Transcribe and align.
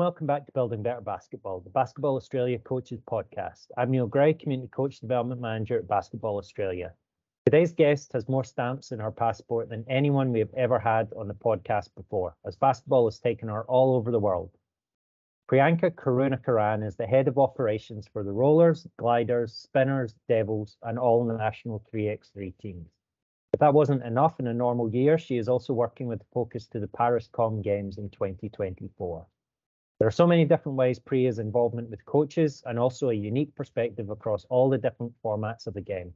welcome 0.00 0.26
back 0.26 0.46
to 0.46 0.52
Building 0.52 0.82
Better 0.82 1.02
Basketball, 1.02 1.60
the 1.60 1.68
Basketball 1.68 2.16
Australia 2.16 2.58
Coaches 2.58 3.02
Podcast. 3.06 3.66
I'm 3.76 3.90
Neil 3.90 4.06
Gray, 4.06 4.32
Community 4.32 4.70
Coach 4.70 4.98
Development 4.98 5.42
Manager 5.42 5.76
at 5.76 5.88
Basketball 5.88 6.38
Australia. 6.38 6.94
Today's 7.44 7.74
guest 7.74 8.14
has 8.14 8.26
more 8.26 8.42
stamps 8.42 8.92
in 8.92 8.98
her 8.98 9.10
passport 9.10 9.68
than 9.68 9.84
anyone 9.90 10.32
we 10.32 10.38
have 10.38 10.54
ever 10.56 10.78
had 10.78 11.12
on 11.18 11.28
the 11.28 11.34
podcast 11.34 11.94
before, 11.94 12.34
as 12.46 12.56
basketball 12.56 13.04
has 13.04 13.18
taken 13.18 13.50
her 13.50 13.64
all 13.64 13.94
over 13.94 14.10
the 14.10 14.18
world. 14.18 14.50
Priyanka 15.52 15.90
Karunakaran 15.90 16.82
is 16.82 16.96
the 16.96 17.06
head 17.06 17.28
of 17.28 17.36
operations 17.36 18.08
for 18.10 18.24
the 18.24 18.32
Rollers, 18.32 18.86
Gliders, 18.96 19.52
Spinners, 19.52 20.14
Devils, 20.28 20.78
and 20.82 20.98
all 20.98 21.26
national 21.26 21.84
3x3 21.92 22.56
teams. 22.56 22.88
If 23.52 23.60
that 23.60 23.74
wasn't 23.74 24.04
enough 24.04 24.40
in 24.40 24.46
a 24.46 24.54
normal 24.54 24.88
year, 24.88 25.18
she 25.18 25.36
is 25.36 25.46
also 25.46 25.74
working 25.74 26.06
with 26.06 26.20
the 26.20 26.32
focus 26.32 26.68
to 26.68 26.80
the 26.80 26.88
Paris 26.88 27.28
Com 27.30 27.60
Games 27.60 27.98
in 27.98 28.08
2024. 28.08 29.26
There 30.00 30.08
are 30.08 30.10
so 30.10 30.26
many 30.26 30.46
different 30.46 30.78
ways 30.78 30.98
Priya's 30.98 31.38
involvement 31.38 31.90
with 31.90 32.06
coaches 32.06 32.62
and 32.64 32.78
also 32.78 33.10
a 33.10 33.14
unique 33.14 33.54
perspective 33.54 34.08
across 34.08 34.46
all 34.48 34.70
the 34.70 34.78
different 34.78 35.12
formats 35.22 35.66
of 35.66 35.74
the 35.74 35.82
game. 35.82 36.14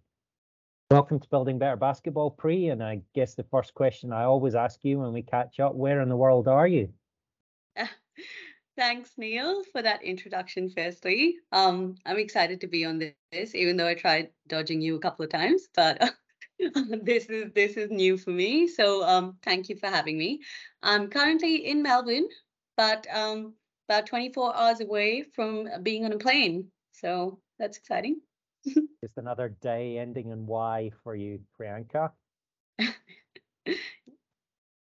Welcome 0.90 1.20
to 1.20 1.28
Building 1.28 1.58
Better 1.58 1.76
Basketball, 1.76 2.30
Pri, 2.30 2.68
and 2.68 2.82
I 2.82 3.02
guess 3.14 3.34
the 3.34 3.44
first 3.50 3.74
question 3.74 4.10
I 4.10 4.24
always 4.24 4.54
ask 4.54 4.80
you 4.84 5.00
when 5.00 5.12
we 5.12 5.20
catch 5.20 5.60
up, 5.60 5.74
where 5.74 6.00
in 6.00 6.08
the 6.08 6.16
world 6.16 6.48
are 6.48 6.66
you? 6.66 6.94
Thanks, 8.78 9.10
Neil, 9.18 9.62
for 9.64 9.82
that 9.82 10.02
introduction. 10.02 10.70
Firstly, 10.70 11.36
um, 11.52 11.96
I'm 12.06 12.18
excited 12.18 12.62
to 12.62 12.66
be 12.66 12.86
on 12.86 13.12
this, 13.32 13.54
even 13.54 13.76
though 13.76 13.86
I 13.86 13.94
tried 13.94 14.30
dodging 14.48 14.80
you 14.80 14.96
a 14.96 15.00
couple 15.00 15.26
of 15.26 15.30
times, 15.30 15.68
but 15.76 16.00
this 17.02 17.26
is 17.26 17.52
this 17.52 17.76
is 17.76 17.90
new 17.90 18.16
for 18.16 18.30
me. 18.30 18.66
So 18.66 19.04
um, 19.04 19.36
thank 19.42 19.68
you 19.68 19.76
for 19.76 19.88
having 19.88 20.16
me. 20.16 20.40
I'm 20.82 21.08
currently 21.08 21.66
in 21.66 21.82
Melbourne, 21.82 22.28
but 22.78 23.06
um, 23.14 23.52
about 23.88 24.06
24 24.06 24.56
hours 24.56 24.80
away 24.80 25.24
from 25.34 25.68
being 25.82 26.04
on 26.04 26.12
a 26.12 26.18
plane. 26.18 26.66
So 26.92 27.40
that's 27.58 27.78
exciting. 27.78 28.20
Just 28.64 29.16
another 29.16 29.54
day 29.60 29.98
ending 29.98 30.30
in 30.30 30.46
Y 30.46 30.90
for 31.02 31.14
you, 31.14 31.40
Priyanka. 31.58 32.10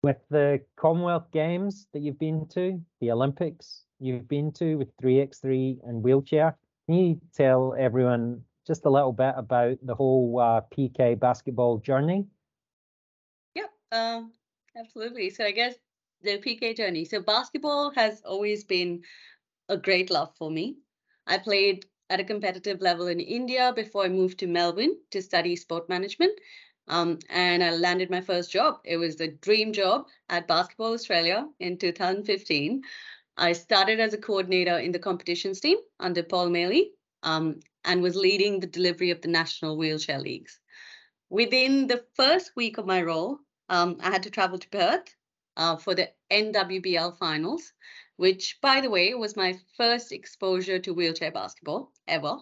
with 0.03 0.17
the 0.29 0.61
Commonwealth 0.75 1.29
Games 1.31 1.87
that 1.93 2.01
you've 2.01 2.19
been 2.19 2.47
to, 2.49 2.81
the 3.01 3.11
Olympics 3.11 3.83
you've 3.99 4.27
been 4.27 4.51
to 4.53 4.75
with 4.75 4.95
3x3 4.97 5.79
and 5.83 6.03
wheelchair, 6.03 6.55
can 6.85 6.95
you 6.97 7.21
tell 7.35 7.75
everyone 7.77 8.41
just 8.65 8.85
a 8.85 8.89
little 8.89 9.11
bit 9.11 9.33
about 9.35 9.77
the 9.83 9.95
whole 9.95 10.39
uh, 10.39 10.61
PK 10.75 11.19
basketball 11.19 11.77
journey? 11.77 12.25
Yep, 13.55 13.69
um, 13.91 14.31
absolutely. 14.77 15.29
So 15.29 15.43
I 15.43 15.51
guess 15.51 15.75
the 16.21 16.37
PK 16.39 16.75
journey. 16.75 17.05
So 17.05 17.21
basketball 17.21 17.91
has 17.95 18.21
always 18.25 18.63
been 18.63 19.03
a 19.69 19.77
great 19.77 20.09
love 20.09 20.35
for 20.37 20.49
me. 20.49 20.77
I 21.25 21.37
played 21.37 21.85
at 22.09 22.19
a 22.19 22.23
competitive 22.23 22.81
level 22.81 23.07
in 23.07 23.19
India 23.19 23.73
before 23.75 24.05
I 24.05 24.09
moved 24.09 24.39
to 24.39 24.47
Melbourne 24.47 24.97
to 25.11 25.21
study 25.21 25.55
sport 25.55 25.89
management. 25.89 26.39
Um, 26.87 27.19
and 27.29 27.61
I 27.63 27.71
landed 27.71 28.09
my 28.09 28.21
first 28.21 28.51
job. 28.51 28.79
It 28.85 28.97
was 28.97 29.17
the 29.17 29.27
dream 29.27 29.73
job 29.73 30.07
at 30.29 30.47
Basketball 30.47 30.93
Australia 30.93 31.45
in 31.59 31.77
2015. 31.77 32.81
I 33.35 33.51
started 33.51 33.99
as 33.99 34.13
a 34.13 34.17
coordinator 34.17 34.79
in 34.79 34.93
the 34.93 34.99
competitions 34.99 35.59
team 35.59 35.77
under 35.99 36.23
Paul 36.23 36.49
Maley 36.49 36.91
um, 37.23 37.59
and 37.83 38.01
was 38.01 38.15
leading 38.15 38.59
the 38.59 38.67
delivery 38.67 39.11
of 39.11 39.21
the 39.21 39.27
National 39.27 39.77
Wheelchair 39.77 40.19
Leagues. 40.19 40.59
Within 41.29 41.87
the 41.87 42.05
first 42.15 42.53
week 42.55 42.77
of 42.77 42.85
my 42.85 43.01
role, 43.01 43.39
um, 43.67 43.97
I 43.99 44.09
had 44.09 44.23
to 44.23 44.29
travel 44.29 44.57
to 44.57 44.69
Perth 44.69 45.13
uh, 45.57 45.75
for 45.75 45.95
the 45.95 46.09
NWBL 46.31 47.17
finals, 47.17 47.73
which, 48.15 48.59
by 48.61 48.79
the 48.79 48.89
way, 48.89 49.13
was 49.15 49.35
my 49.35 49.57
first 49.75 50.11
exposure 50.11 50.79
to 50.79 50.93
wheelchair 50.93 51.31
basketball 51.31 51.91
ever. 52.07 52.37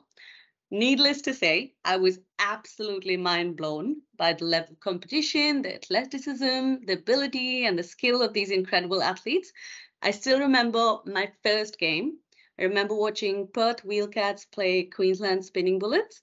Needless 0.69 1.21
to 1.21 1.33
say, 1.33 1.73
I 1.85 1.97
was 1.97 2.19
absolutely 2.39 3.17
mind 3.17 3.55
blown 3.55 4.01
by 4.17 4.33
the 4.33 4.45
level 4.45 4.73
of 4.73 4.79
competition, 4.81 5.61
the 5.61 5.75
athleticism, 5.75 6.85
the 6.85 6.93
ability, 6.93 7.65
and 7.65 7.79
the 7.79 7.83
skill 7.83 8.21
of 8.21 8.33
these 8.33 8.51
incredible 8.51 9.01
athletes. 9.01 9.53
I 10.01 10.11
still 10.11 10.39
remember 10.39 10.97
my 11.05 11.31
first 11.43 11.79
game. 11.79 12.17
I 12.59 12.63
remember 12.63 12.95
watching 12.95 13.47
Perth 13.47 13.83
Wheelcats 13.83 14.49
play 14.51 14.83
Queensland 14.83 15.45
Spinning 15.45 15.79
Bullets, 15.79 16.21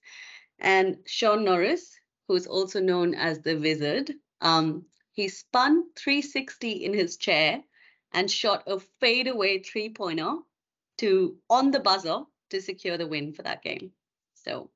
and 0.58 0.98
Shaun 1.06 1.44
Norris, 1.44 1.98
who's 2.28 2.46
also 2.46 2.80
known 2.80 3.14
as 3.14 3.40
the 3.40 3.56
Wizard, 3.56 4.12
um, 4.40 4.86
he 5.12 5.28
spun 5.28 5.84
360 5.94 6.84
in 6.84 6.94
his 6.94 7.16
chair 7.16 7.62
and 8.12 8.30
shot 8.30 8.64
a 8.66 8.80
fadeaway 9.00 9.58
three 9.58 9.90
pointer 9.90 10.36
to 10.98 11.36
on 11.48 11.70
the 11.70 11.80
buzzer 11.80 12.22
to 12.50 12.60
secure 12.60 12.96
the 12.96 13.06
win 13.06 13.32
for 13.32 13.42
that 13.42 13.62
game. 13.62 13.92
So 14.34 14.70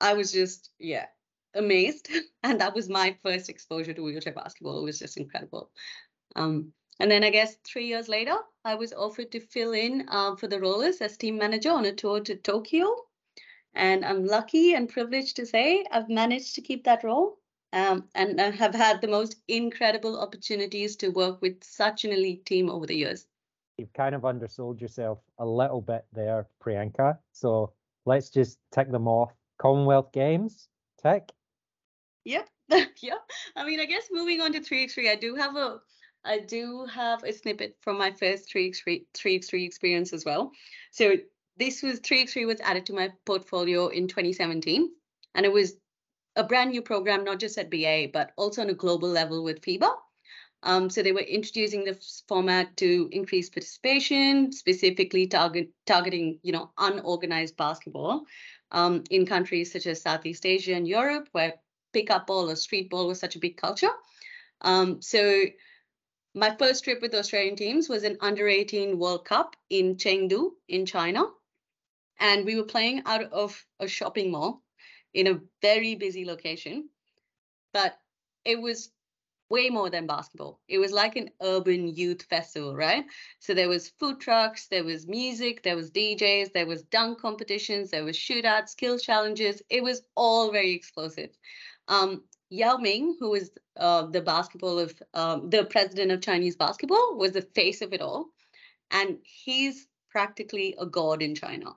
I 0.00 0.14
was 0.14 0.32
just, 0.32 0.70
yeah, 0.78 1.06
amazed. 1.54 2.08
And 2.44 2.60
that 2.60 2.74
was 2.74 2.88
my 2.88 3.16
first 3.22 3.48
exposure 3.48 3.92
to 3.94 4.02
wheelchair 4.02 4.32
basketball. 4.32 4.80
It 4.80 4.84
was 4.84 4.98
just 4.98 5.16
incredible. 5.16 5.70
Um, 6.34 6.72
and 6.98 7.10
then 7.10 7.22
I 7.22 7.30
guess 7.30 7.56
three 7.64 7.86
years 7.86 8.08
later, 8.08 8.36
I 8.64 8.74
was 8.74 8.92
offered 8.92 9.30
to 9.32 9.40
fill 9.40 9.72
in 9.72 10.06
uh, 10.08 10.34
for 10.36 10.48
the 10.48 10.58
Rollers 10.58 11.00
as 11.00 11.16
team 11.16 11.38
manager 11.38 11.70
on 11.70 11.84
a 11.84 11.92
tour 11.92 12.20
to 12.20 12.34
Tokyo. 12.34 12.96
And 13.74 14.04
I'm 14.04 14.26
lucky 14.26 14.74
and 14.74 14.88
privileged 14.88 15.36
to 15.36 15.46
say 15.46 15.84
I've 15.90 16.08
managed 16.08 16.56
to 16.56 16.62
keep 16.62 16.84
that 16.84 17.04
role 17.04 17.38
um, 17.72 18.04
and 18.14 18.40
I 18.40 18.50
have 18.50 18.74
had 18.74 19.00
the 19.00 19.08
most 19.08 19.36
incredible 19.48 20.20
opportunities 20.20 20.96
to 20.96 21.08
work 21.08 21.40
with 21.40 21.62
such 21.64 22.04
an 22.04 22.12
elite 22.12 22.44
team 22.44 22.68
over 22.68 22.86
the 22.86 22.96
years. 22.96 23.26
You've 23.78 23.92
kind 23.94 24.14
of 24.14 24.22
undersold 24.22 24.80
yourself 24.80 25.18
a 25.38 25.46
little 25.46 25.80
bit 25.80 26.04
there, 26.12 26.46
Priyanka. 26.62 27.18
So 27.32 27.72
let's 28.04 28.28
just 28.30 28.58
tick 28.72 28.90
them 28.90 29.08
off. 29.08 29.32
Commonwealth 29.58 30.12
Games, 30.12 30.68
tick. 31.02 31.30
Yep, 32.24 32.48
yeah. 33.00 33.14
I 33.56 33.64
mean, 33.64 33.80
I 33.80 33.86
guess 33.86 34.08
moving 34.12 34.40
on 34.40 34.52
to 34.52 34.60
3x3, 34.60 35.10
I 35.10 35.16
do 35.16 35.34
have 35.34 35.56
a 35.56 35.80
I 36.24 36.38
do 36.38 36.86
have 36.86 37.24
a 37.24 37.32
snippet 37.32 37.76
from 37.80 37.98
my 37.98 38.12
first 38.12 38.48
3x3, 38.52 39.04
3x3 39.12 39.66
experience 39.66 40.12
as 40.12 40.24
well. 40.24 40.52
So 40.92 41.16
this 41.56 41.82
was 41.82 42.00
3x3 42.00 42.46
was 42.46 42.60
added 42.60 42.86
to 42.86 42.92
my 42.92 43.10
portfolio 43.26 43.88
in 43.88 44.06
2017 44.06 44.88
and 45.34 45.46
it 45.46 45.52
was 45.52 45.74
a 46.36 46.44
brand 46.44 46.70
new 46.70 46.82
program, 46.82 47.24
not 47.24 47.38
just 47.38 47.58
at 47.58 47.70
BA, 47.70 48.08
but 48.12 48.32
also 48.36 48.62
on 48.62 48.70
a 48.70 48.74
global 48.74 49.08
level 49.08 49.44
with 49.44 49.60
FIBA. 49.60 49.90
Um, 50.64 50.88
so 50.88 51.02
they 51.02 51.12
were 51.12 51.20
introducing 51.20 51.84
this 51.84 52.22
format 52.28 52.76
to 52.76 53.08
increase 53.10 53.50
participation, 53.50 54.52
specifically 54.52 55.26
target, 55.26 55.70
targeting, 55.86 56.38
you 56.42 56.52
know, 56.52 56.70
unorganized 56.78 57.56
basketball 57.56 58.26
um, 58.70 59.02
in 59.10 59.26
countries 59.26 59.72
such 59.72 59.86
as 59.86 60.00
Southeast 60.00 60.46
Asia 60.46 60.74
and 60.74 60.86
Europe, 60.86 61.28
where 61.32 61.54
pickup 61.92 62.28
ball 62.28 62.48
or 62.48 62.56
street 62.56 62.90
ball 62.90 63.08
was 63.08 63.18
such 63.18 63.34
a 63.34 63.40
big 63.40 63.56
culture. 63.56 63.90
Um, 64.60 65.02
so 65.02 65.42
my 66.34 66.54
first 66.56 66.84
trip 66.84 67.02
with 67.02 67.14
Australian 67.14 67.56
teams 67.56 67.88
was 67.88 68.04
an 68.04 68.16
under 68.20 68.48
18 68.48 68.98
World 68.98 69.24
Cup 69.24 69.56
in 69.68 69.96
Chengdu 69.96 70.52
in 70.68 70.86
China. 70.86 71.24
And 72.20 72.46
we 72.46 72.56
were 72.56 72.64
playing 72.64 73.02
out 73.04 73.24
of 73.32 73.66
a 73.80 73.88
shopping 73.88 74.30
mall 74.30 74.61
in 75.14 75.26
a 75.26 75.40
very 75.60 75.94
busy 75.94 76.24
location. 76.24 76.88
But 77.72 77.98
it 78.44 78.60
was 78.60 78.90
way 79.52 79.68
more 79.68 79.90
than 79.90 80.06
basketball. 80.06 80.60
It 80.66 80.78
was 80.78 80.92
like 80.92 81.14
an 81.16 81.28
urban 81.42 81.86
youth 81.88 82.22
festival, 82.22 82.74
right? 82.74 83.04
So 83.38 83.52
there 83.52 83.68
was 83.68 83.92
food 84.00 84.18
trucks, 84.18 84.66
there 84.68 84.82
was 84.82 85.06
music, 85.06 85.62
there 85.62 85.76
was 85.76 85.90
DJs, 85.90 86.54
there 86.54 86.66
was 86.66 86.84
dunk 86.84 87.20
competitions, 87.20 87.90
there 87.90 88.02
was 88.04 88.16
shootouts, 88.16 88.70
skill 88.70 88.98
challenges. 88.98 89.62
It 89.68 89.82
was 89.82 90.02
all 90.16 90.50
very 90.50 90.72
explosive. 90.72 91.30
Um, 91.86 92.24
Yao 92.48 92.78
Ming, 92.78 93.16
who 93.20 93.30
was 93.30 93.50
uh, 93.76 94.06
the 94.06 94.22
basketball 94.22 94.78
of 94.78 94.94
um, 95.12 95.50
the 95.50 95.64
president 95.64 96.12
of 96.12 96.22
Chinese 96.22 96.56
basketball, 96.56 97.16
was 97.16 97.32
the 97.32 97.42
face 97.42 97.82
of 97.82 97.92
it 97.92 98.00
all, 98.00 98.28
and 98.90 99.18
he's 99.22 99.86
practically 100.10 100.74
a 100.78 100.86
god 100.86 101.22
in 101.22 101.34
China. 101.34 101.72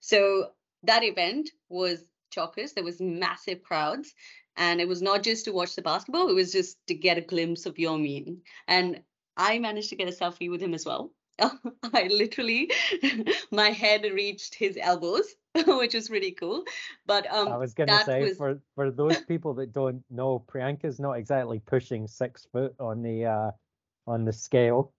So 0.00 0.50
that 0.82 1.02
event 1.02 1.50
was 1.70 2.04
chockers. 2.34 2.74
There 2.74 2.84
was 2.84 3.00
massive 3.00 3.62
crowds. 3.62 4.14
And 4.56 4.80
it 4.80 4.88
was 4.88 5.02
not 5.02 5.22
just 5.22 5.44
to 5.46 5.52
watch 5.52 5.74
the 5.74 5.82
basketball, 5.82 6.28
it 6.28 6.34
was 6.34 6.52
just 6.52 6.78
to 6.86 6.94
get 6.94 7.18
a 7.18 7.20
glimpse 7.20 7.66
of 7.66 7.78
Yao 7.78 7.96
Ming. 7.96 8.42
And 8.68 9.02
I 9.36 9.58
managed 9.58 9.90
to 9.90 9.96
get 9.96 10.08
a 10.08 10.12
selfie 10.12 10.50
with 10.50 10.62
him 10.62 10.74
as 10.74 10.86
well. 10.86 11.10
I 11.40 12.08
literally, 12.10 12.70
my 13.50 13.70
head 13.70 14.04
reached 14.04 14.54
his 14.54 14.78
elbows, 14.80 15.34
which 15.66 15.94
was 15.94 16.10
really 16.10 16.30
cool. 16.30 16.64
But 17.06 17.32
um, 17.32 17.48
I 17.48 17.56
was 17.56 17.74
going 17.74 17.88
to 17.88 18.04
say 18.04 18.22
was... 18.22 18.36
for 18.36 18.60
for 18.76 18.90
those 18.90 19.20
people 19.22 19.54
that 19.54 19.72
don't 19.72 20.04
know, 20.10 20.44
Priyanka's 20.46 21.00
not 21.00 21.14
exactly 21.14 21.58
pushing 21.58 22.06
six 22.06 22.46
foot 22.52 22.74
on 22.78 23.02
the 23.02 23.24
uh, 23.24 23.50
on 24.06 24.24
the 24.24 24.32
scale. 24.32 24.92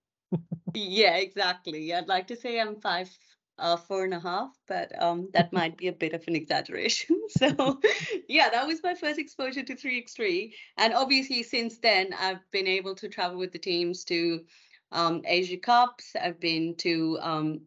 yeah, 0.74 1.16
exactly. 1.16 1.94
I'd 1.94 2.08
like 2.08 2.26
to 2.26 2.36
say 2.36 2.60
I'm 2.60 2.80
five 2.80 3.08
uh, 3.58 3.76
four 3.76 4.04
and 4.04 4.14
a 4.14 4.20
half, 4.20 4.50
but 4.68 4.90
um, 5.02 5.28
that 5.32 5.52
might 5.52 5.76
be 5.76 5.88
a 5.88 5.92
bit 5.92 6.12
of 6.12 6.22
an 6.28 6.36
exaggeration. 6.36 7.20
so, 7.28 7.80
yeah, 8.28 8.50
that 8.50 8.66
was 8.66 8.82
my 8.82 8.94
first 8.94 9.18
exposure 9.18 9.62
to 9.62 9.74
3x3. 9.74 10.52
And 10.76 10.94
obviously, 10.94 11.42
since 11.42 11.78
then, 11.78 12.14
I've 12.18 12.48
been 12.50 12.66
able 12.66 12.94
to 12.96 13.08
travel 13.08 13.38
with 13.38 13.52
the 13.52 13.58
teams 13.58 14.04
to 14.04 14.44
um, 14.92 15.22
Asia 15.24 15.56
Cups. 15.56 16.14
I've 16.20 16.38
been 16.38 16.74
to 16.76 17.18
um, 17.20 17.60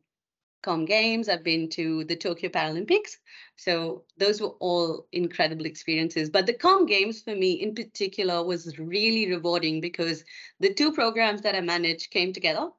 Com 0.62 0.86
Games. 0.86 1.28
I've 1.28 1.44
been 1.44 1.70
to 1.70 2.04
the 2.04 2.16
Tokyo 2.16 2.50
Paralympics. 2.50 3.18
So 3.56 4.04
those 4.18 4.42
were 4.42 4.56
all 4.60 5.08
incredible 5.12 5.66
experiences. 5.66 6.30
But 6.30 6.46
the 6.46 6.54
Com 6.54 6.86
Games 6.86 7.22
for 7.22 7.36
me 7.36 7.54
in 7.54 7.74
particular 7.74 8.44
was 8.44 8.78
really 8.78 9.30
rewarding 9.30 9.82
because 9.82 10.24
the 10.60 10.74
two 10.74 10.92
programs 10.92 11.42
that 11.42 11.56
I 11.56 11.62
managed 11.62 12.12
came 12.12 12.32
together 12.32 12.70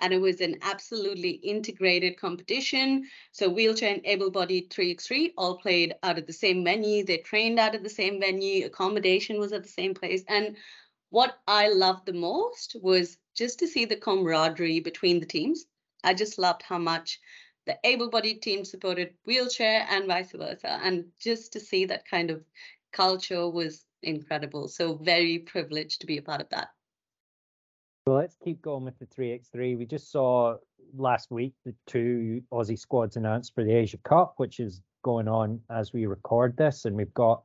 and 0.00 0.12
it 0.12 0.20
was 0.20 0.40
an 0.40 0.56
absolutely 0.62 1.30
integrated 1.30 2.18
competition. 2.18 3.04
So 3.32 3.48
wheelchair 3.48 3.94
and 3.94 4.04
able-bodied 4.04 4.70
3x3 4.70 5.32
all 5.38 5.58
played 5.58 5.94
out 6.02 6.18
of 6.18 6.26
the 6.26 6.32
same 6.32 6.64
venue. 6.64 7.04
They 7.04 7.18
trained 7.18 7.58
out 7.58 7.74
of 7.74 7.82
the 7.82 7.90
same 7.90 8.20
venue. 8.20 8.66
Accommodation 8.66 9.38
was 9.38 9.52
at 9.52 9.62
the 9.62 9.68
same 9.68 9.94
place. 9.94 10.24
And 10.28 10.56
what 11.10 11.38
I 11.46 11.68
loved 11.68 12.06
the 12.06 12.12
most 12.12 12.76
was 12.82 13.16
just 13.36 13.60
to 13.60 13.66
see 13.66 13.84
the 13.84 13.96
camaraderie 13.96 14.80
between 14.80 15.20
the 15.20 15.26
teams. 15.26 15.64
I 16.02 16.12
just 16.12 16.38
loved 16.38 16.62
how 16.62 16.78
much 16.78 17.20
the 17.66 17.78
able-bodied 17.84 18.42
team 18.42 18.64
supported 18.64 19.14
wheelchair 19.24 19.86
and 19.88 20.06
vice 20.06 20.32
versa. 20.32 20.80
And 20.82 21.06
just 21.20 21.52
to 21.54 21.60
see 21.60 21.86
that 21.86 22.08
kind 22.08 22.30
of 22.30 22.44
culture 22.92 23.48
was 23.48 23.84
incredible. 24.02 24.68
So 24.68 24.94
very 24.96 25.38
privileged 25.38 26.00
to 26.00 26.06
be 26.06 26.18
a 26.18 26.22
part 26.22 26.40
of 26.40 26.50
that. 26.50 26.73
Well, 28.06 28.16
let's 28.16 28.36
keep 28.36 28.60
going 28.60 28.84
with 28.84 28.98
the 28.98 29.06
3x3. 29.06 29.78
We 29.78 29.86
just 29.86 30.12
saw 30.12 30.56
last 30.94 31.30
week 31.30 31.54
the 31.64 31.74
two 31.86 32.42
Aussie 32.52 32.78
squads 32.78 33.16
announced 33.16 33.54
for 33.54 33.64
the 33.64 33.72
Asia 33.72 33.96
Cup, 33.96 34.34
which 34.36 34.60
is 34.60 34.82
going 35.02 35.26
on 35.26 35.58
as 35.70 35.94
we 35.94 36.04
record 36.04 36.54
this. 36.58 36.84
And 36.84 36.96
we've 36.96 37.14
got 37.14 37.42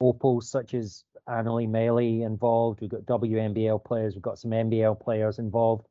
opals 0.00 0.50
such 0.50 0.74
as 0.74 1.04
Anneli 1.28 1.68
Maley 1.68 2.26
involved. 2.26 2.80
We've 2.80 2.90
got 2.90 3.02
WNBL 3.02 3.84
players. 3.84 4.16
We've 4.16 4.22
got 4.22 4.40
some 4.40 4.50
NBL 4.50 5.00
players 5.00 5.38
involved. 5.38 5.86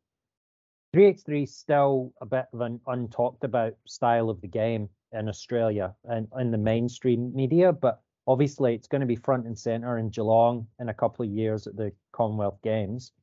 3x3 0.94 1.44
is 1.44 1.56
still 1.56 2.12
a 2.20 2.26
bit 2.26 2.48
of 2.52 2.60
an 2.60 2.82
untalked 2.88 3.46
about 3.46 3.76
style 3.88 4.30
of 4.30 4.42
the 4.42 4.48
game 4.48 4.90
in 5.14 5.30
Australia 5.30 5.96
and 6.04 6.28
in 6.38 6.52
the 6.52 6.58
mainstream 6.58 7.34
media, 7.34 7.72
but 7.72 8.02
obviously 8.28 8.76
it's 8.76 8.90
going 8.90 9.00
to 9.00 9.08
be 9.08 9.16
front 9.16 9.46
and 9.46 9.58
center 9.58 9.98
in 10.00 10.10
Geelong 10.10 10.68
in 10.82 10.90
a 10.90 10.94
couple 10.94 11.24
of 11.24 11.32
years 11.32 11.66
at 11.66 11.78
the 11.78 11.94
Commonwealth 12.12 12.60
Games 12.62 13.14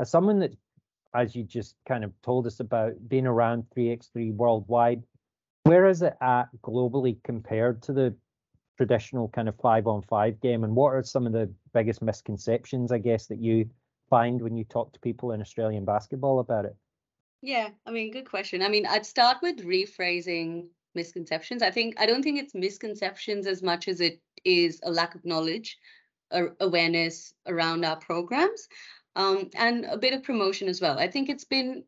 as 0.00 0.10
someone 0.10 0.38
that, 0.40 0.54
as 1.14 1.34
you 1.34 1.44
just 1.44 1.76
kind 1.86 2.04
of 2.04 2.12
told 2.22 2.46
us 2.46 2.60
about, 2.60 2.92
being 3.08 3.26
around 3.26 3.64
3x3 3.76 4.34
worldwide, 4.34 5.02
where 5.64 5.86
is 5.86 6.02
it 6.02 6.14
at 6.20 6.48
globally 6.62 7.16
compared 7.24 7.82
to 7.82 7.92
the 7.92 8.14
traditional 8.76 9.28
kind 9.28 9.48
of 9.48 9.56
five 9.56 9.86
on 9.86 10.02
five 10.02 10.40
game? 10.40 10.64
And 10.64 10.74
what 10.74 10.94
are 10.94 11.02
some 11.02 11.26
of 11.26 11.32
the 11.32 11.50
biggest 11.72 12.02
misconceptions, 12.02 12.92
I 12.92 12.98
guess, 12.98 13.26
that 13.26 13.38
you 13.38 13.70
find 14.10 14.42
when 14.42 14.56
you 14.56 14.64
talk 14.64 14.92
to 14.92 15.00
people 15.00 15.32
in 15.32 15.40
Australian 15.40 15.84
basketball 15.84 16.40
about 16.40 16.64
it? 16.64 16.76
Yeah, 17.40 17.68
I 17.86 17.90
mean, 17.90 18.10
good 18.10 18.28
question. 18.28 18.62
I 18.62 18.68
mean, 18.68 18.86
I'd 18.86 19.06
start 19.06 19.38
with 19.42 19.64
rephrasing 19.64 20.66
misconceptions. 20.94 21.62
I 21.62 21.70
think 21.70 21.94
I 21.98 22.06
don't 22.06 22.22
think 22.22 22.38
it's 22.38 22.54
misconceptions 22.54 23.46
as 23.46 23.62
much 23.62 23.88
as 23.88 24.00
it 24.00 24.20
is 24.44 24.80
a 24.84 24.90
lack 24.90 25.14
of 25.14 25.24
knowledge 25.24 25.78
awareness 26.60 27.32
around 27.46 27.84
our 27.84 27.96
programs 27.96 28.66
um, 29.16 29.50
and 29.54 29.84
a 29.84 29.96
bit 29.96 30.14
of 30.14 30.22
promotion 30.22 30.68
as 30.68 30.80
well. 30.80 30.98
I 30.98 31.08
think 31.08 31.28
it's 31.28 31.44
been 31.44 31.84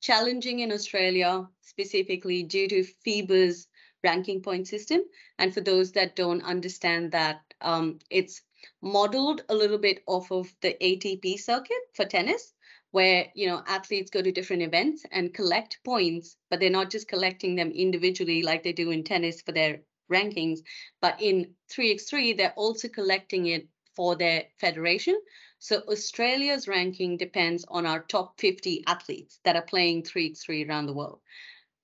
challenging 0.00 0.60
in 0.60 0.72
Australia, 0.72 1.48
specifically 1.62 2.42
due 2.42 2.68
to 2.68 2.84
FIBA's 3.06 3.68
ranking 4.04 4.42
point 4.42 4.68
system. 4.68 5.00
And 5.38 5.52
for 5.52 5.60
those 5.60 5.92
that 5.92 6.16
don't 6.16 6.42
understand 6.42 7.12
that, 7.12 7.40
um, 7.60 7.98
it's 8.10 8.42
modeled 8.82 9.42
a 9.48 9.54
little 9.54 9.78
bit 9.78 10.02
off 10.06 10.30
of 10.30 10.52
the 10.60 10.76
ATP 10.80 11.38
circuit 11.38 11.82
for 11.94 12.04
tennis, 12.04 12.52
where 12.90 13.26
you 13.34 13.46
know 13.46 13.62
athletes 13.66 14.10
go 14.10 14.22
to 14.22 14.32
different 14.32 14.62
events 14.62 15.04
and 15.10 15.34
collect 15.34 15.78
points, 15.84 16.36
but 16.50 16.60
they're 16.60 16.70
not 16.70 16.90
just 16.90 17.08
collecting 17.08 17.56
them 17.56 17.70
individually 17.70 18.42
like 18.42 18.62
they 18.62 18.72
do 18.72 18.90
in 18.90 19.02
tennis 19.04 19.42
for 19.42 19.52
their 19.52 19.80
rankings, 20.12 20.60
but 21.00 21.20
in 21.20 21.54
3x3 21.72 22.36
they're 22.36 22.54
also 22.56 22.88
collecting 22.88 23.46
it 23.46 23.68
for 23.94 24.14
their 24.14 24.44
federation. 24.60 25.18
So 25.66 25.82
Australia's 25.88 26.68
ranking 26.68 27.16
depends 27.16 27.64
on 27.66 27.86
our 27.86 28.04
top 28.04 28.38
50 28.38 28.84
athletes 28.86 29.40
that 29.42 29.56
are 29.56 29.62
playing 29.62 30.04
3x3 30.04 30.68
around 30.68 30.86
the 30.86 30.92
world. 30.92 31.18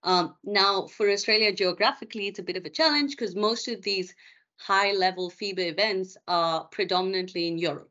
Um, 0.05 0.37
now, 0.45 0.87
for 0.87 1.11
Australia 1.11 1.53
geographically, 1.53 2.29
it's 2.29 2.39
a 2.39 2.45
bit 2.45 2.57
of 2.57 2.65
a 2.65 2.71
challenge 2.71 3.11
because 3.11 3.35
most 3.35 3.67
of 3.67 3.83
these 3.83 4.15
high 4.57 4.93
level 4.93 5.33
FIBA 5.33 5.67
events 5.67 6.17
are 6.29 6.67
predominantly 6.67 7.49
in 7.49 7.59
Europe. 7.59 7.91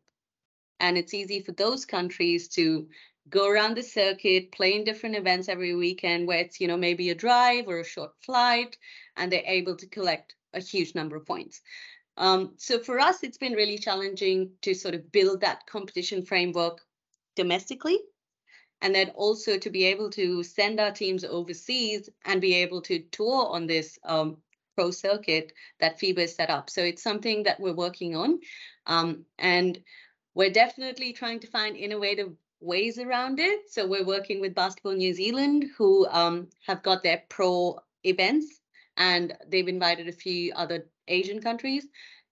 And 0.79 0.97
it's 0.97 1.13
easy 1.13 1.41
for 1.41 1.51
those 1.51 1.83
countries 1.83 2.47
to 2.55 2.88
go 3.29 3.49
around 3.49 3.75
the 3.75 3.83
circuit, 3.83 4.53
play 4.53 4.77
in 4.77 4.85
different 4.85 5.17
events 5.17 5.49
every 5.49 5.75
weekend 5.75 6.25
where 6.25 6.39
it's, 6.39 6.61
you 6.61 6.69
know, 6.69 6.77
maybe 6.77 7.09
a 7.09 7.15
drive 7.15 7.67
or 7.67 7.79
a 7.81 7.83
short 7.83 8.13
flight, 8.21 8.77
and 9.17 9.29
they're 9.29 9.43
able 9.45 9.75
to 9.75 9.88
collect 9.88 10.35
a 10.53 10.61
huge 10.61 10.95
number 10.95 11.17
of 11.17 11.25
points. 11.25 11.61
Um, 12.21 12.53
so 12.57 12.77
for 12.77 13.00
us, 13.00 13.23
it's 13.23 13.39
been 13.39 13.53
really 13.53 13.79
challenging 13.79 14.51
to 14.62 14.75
sort 14.75 14.94
of 14.94 15.12
build 15.12 15.41
that 15.41 15.65
competition 15.65 16.21
framework 16.21 16.81
domestically, 17.35 18.00
and 18.83 18.94
then 18.94 19.09
also 19.15 19.57
to 19.57 19.69
be 19.71 19.85
able 19.85 20.12
to 20.12 20.44
send 20.44 20.79
our 20.79 20.91
teams 20.91 21.25
overseas 21.25 22.09
and 22.25 22.39
be 22.39 22.53
able 22.53 22.81
to 22.83 23.00
tour 23.12 23.47
on 23.47 23.65
this 23.65 23.97
um, 24.06 24.38
pro 24.75 24.91
circuit 24.91 25.51
that 25.79 26.00
FIBA 26.00 26.19
has 26.19 26.35
set 26.35 26.51
up. 26.51 26.69
So 26.69 26.83
it's 26.83 27.01
something 27.01 27.41
that 27.44 27.59
we're 27.59 27.73
working 27.73 28.15
on, 28.15 28.39
um, 28.85 29.25
and 29.39 29.79
we're 30.35 30.51
definitely 30.51 31.13
trying 31.13 31.39
to 31.39 31.47
find 31.47 31.75
innovative 31.75 32.33
ways 32.59 33.00
around 33.00 33.39
it. 33.39 33.71
So 33.71 33.88
we're 33.88 34.06
working 34.06 34.39
with 34.39 34.53
Basketball 34.53 34.94
New 34.94 35.15
Zealand, 35.15 35.71
who 35.75 36.07
um, 36.07 36.50
have 36.67 36.83
got 36.83 37.01
their 37.01 37.24
pro 37.29 37.79
events, 38.03 38.62
and 38.95 39.35
they've 39.47 39.67
invited 39.67 40.07
a 40.07 40.12
few 40.12 40.53
other 40.53 40.85
Asian 41.12 41.42
countries 41.42 41.88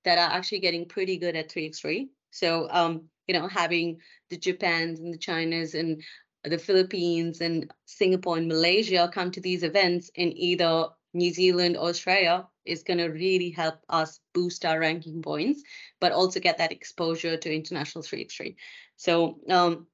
that 0.05 0.17
are 0.17 0.35
actually 0.35 0.59
getting 0.59 0.87
pretty 0.87 1.17
good 1.17 1.35
at 1.35 1.49
3x3. 1.49 2.07
So, 2.31 2.67
um, 2.71 3.09
you 3.27 3.33
know, 3.33 3.47
having 3.47 3.99
the 4.29 4.37
Japans 4.37 4.99
and 4.99 5.13
the 5.13 5.17
Chinas 5.17 5.73
and 5.79 6.01
the 6.43 6.57
Philippines 6.57 7.41
and 7.41 7.71
Singapore 7.85 8.37
and 8.37 8.47
Malaysia 8.47 9.09
come 9.13 9.31
to 9.31 9.41
these 9.41 9.63
events 9.63 10.09
in 10.15 10.35
either 10.37 10.87
New 11.13 11.31
Zealand 11.31 11.75
or 11.75 11.89
Australia 11.89 12.47
is 12.65 12.83
going 12.83 12.99
to 12.99 13.07
really 13.07 13.49
help 13.49 13.75
us 13.89 14.19
boost 14.33 14.63
our 14.63 14.79
ranking 14.79 15.21
points, 15.21 15.63
but 15.99 16.11
also 16.11 16.39
get 16.39 16.57
that 16.59 16.71
exposure 16.71 17.35
to 17.35 17.53
international 17.53 18.03
3x3. 18.03 18.55
So 18.95 19.39
um, 19.49 19.87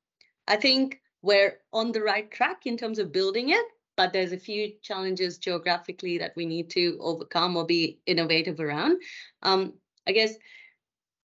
I 0.48 0.58
think 0.58 1.02
we're 1.22 1.58
on 1.74 1.92
the 1.92 2.02
right 2.02 2.30
track 2.30 2.66
in 2.66 2.78
terms 2.78 3.00
of 3.00 3.12
building 3.12 3.50
it 3.50 3.66
but 3.98 4.14
there's 4.14 4.32
a 4.32 4.38
few 4.38 4.74
challenges 4.82 5.38
geographically 5.38 6.18
that 6.18 6.34
we 6.36 6.46
need 6.46 6.70
to 6.72 6.98
overcome 7.00 7.56
or 7.56 7.66
be 7.66 8.00
innovative 8.06 8.60
around. 8.60 9.02
Um, 9.42 9.74
I 10.08 10.12
guess, 10.12 10.36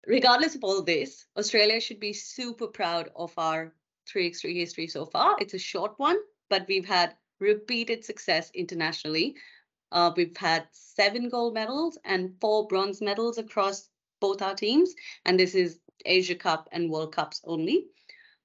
regardless 0.07 0.55
of 0.55 0.65
all 0.65 0.83
this, 0.83 1.27
Australia 1.37 1.81
should 1.81 2.01
be 2.01 2.13
super 2.13 2.67
proud 2.67 3.11
of 3.17 3.33
our 3.37 3.75
3x3 4.09 4.55
history 4.55 4.87
so 4.87 5.07
far. 5.07 5.37
It's 5.41 5.55
a 5.55 5.59
short 5.59 5.95
one, 5.99 6.19
but 6.49 6.67
we've 6.69 6.87
had 6.87 7.15
repeated 7.41 8.05
success 8.05 8.51
internationally. 8.55 9.37
Uh, 9.93 10.13
we've 10.17 10.37
had 10.37 10.67
seven 10.71 11.29
gold 11.29 11.55
medals 11.55 11.99
and 12.05 12.35
four 12.41 12.67
bronze 12.69 13.01
medals 13.01 13.39
across 13.39 13.89
both 14.21 14.43
our 14.43 14.55
teams, 14.55 14.95
and 15.25 15.39
this 15.39 15.55
is 15.55 15.79
Asia 16.05 16.35
Cup 16.35 16.69
and 16.73 16.91
World 16.91 17.15
Cups 17.15 17.41
only. 17.45 17.87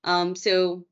Um, 0.03 0.35
so 0.35 0.85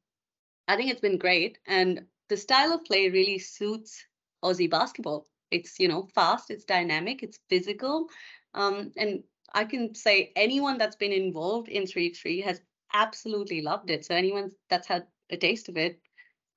I 0.67 0.75
think 0.75 0.91
it's 0.91 1.01
been 1.01 1.17
great. 1.17 1.57
And 1.65 2.05
the 2.33 2.37
style 2.37 2.73
of 2.73 2.83
play 2.83 3.09
really 3.09 3.37
suits 3.37 4.03
Aussie 4.43 4.69
basketball. 4.69 5.27
It's 5.51 5.79
you 5.79 5.87
know 5.87 6.07
fast, 6.15 6.49
it's 6.49 6.65
dynamic, 6.65 7.21
it's 7.21 7.37
physical, 7.47 8.07
um, 8.55 8.91
and 8.97 9.21
I 9.53 9.65
can 9.65 9.93
say 9.93 10.31
anyone 10.35 10.79
that's 10.79 10.95
been 10.95 11.11
involved 11.11 11.69
in 11.69 11.83
3x3 11.83 12.43
has 12.43 12.59
absolutely 12.91 13.61
loved 13.61 13.91
it. 13.91 14.03
So 14.03 14.15
anyone 14.15 14.49
that's 14.67 14.87
had 14.87 15.05
a 15.29 15.37
taste 15.37 15.69
of 15.69 15.77
it 15.77 16.01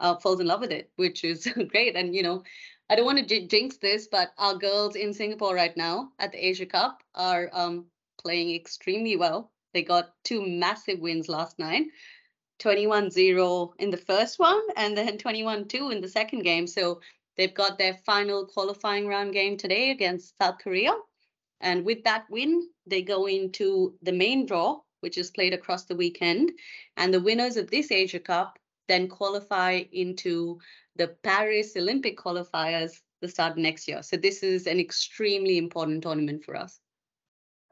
uh, 0.01 0.17
falls 0.17 0.41
in 0.41 0.47
love 0.47 0.61
with 0.61 0.73
it, 0.73 0.91
which 0.97 1.25
is 1.25 1.47
great. 1.69 1.95
And 1.95 2.15
you 2.15 2.23
know, 2.23 2.43
I 2.89 2.97
don't 2.97 3.05
want 3.05 3.29
to 3.29 3.47
jinx 3.47 3.77
this, 3.77 4.09
but 4.11 4.31
our 4.39 4.55
girls 4.55 4.97
in 4.97 5.13
Singapore 5.13 5.55
right 5.55 5.77
now 5.77 6.13
at 6.19 6.33
the 6.33 6.47
Asia 6.47 6.65
Cup 6.65 7.03
are 7.15 7.51
um, 7.53 7.85
playing 8.23 8.55
extremely 8.55 9.17
well. 9.17 9.53
They 9.75 9.83
got 9.83 10.15
two 10.25 10.41
massive 10.41 11.01
wins 11.01 11.29
last 11.29 11.59
night. 11.59 11.89
21-0 12.61 13.73
in 13.79 13.91
the 13.91 13.97
first 13.97 14.39
one 14.39 14.61
and 14.77 14.97
then 14.97 15.19
21-2 15.19 15.93
in 15.93 16.01
the 16.01 16.09
second 16.09 16.43
game. 16.43 16.67
So 16.67 17.01
they've 17.37 17.55
got 17.55 17.79
their 17.79 17.95
final 18.07 18.47
qualifying 18.47 19.07
round 19.07 19.33
game 19.33 19.57
today 19.57 19.91
against 19.91 20.37
South 20.41 20.59
Korea. 20.59 20.93
And 21.61 21.85
with 21.85 22.05
that 22.05 22.25
win, 22.31 22.69
they 22.87 23.03
go 23.03 23.27
into 23.27 23.95
the 24.03 24.13
main 24.13 24.47
draw, 24.47 24.81
which 25.01 25.19
is 25.19 25.31
played 25.31 25.55
across 25.55 25.85
the 25.85 25.97
weekend. 25.97 26.53
And 26.97 27.13
the 27.13 27.21
winners 27.21 27.57
of 27.57 27.71
this 27.71 27.91
Asia 27.91 28.21
Cup 28.21 28.59
then 28.89 29.09
qualify 29.09 29.83
into 29.93 30.59
the 30.97 31.09
Paris 31.23 31.77
Olympic 31.77 32.19
qualifiers 32.19 33.01
the 33.21 33.29
start 33.29 33.53
of 33.53 33.59
next 33.59 33.89
year. 33.89 34.03
So 34.03 34.17
this 34.17 34.43
is 34.43 34.67
an 34.67 34.79
extremely 34.79 35.59
important 35.59 36.03
tournament 36.03 36.45
for 36.45 36.57
us. 36.57 36.81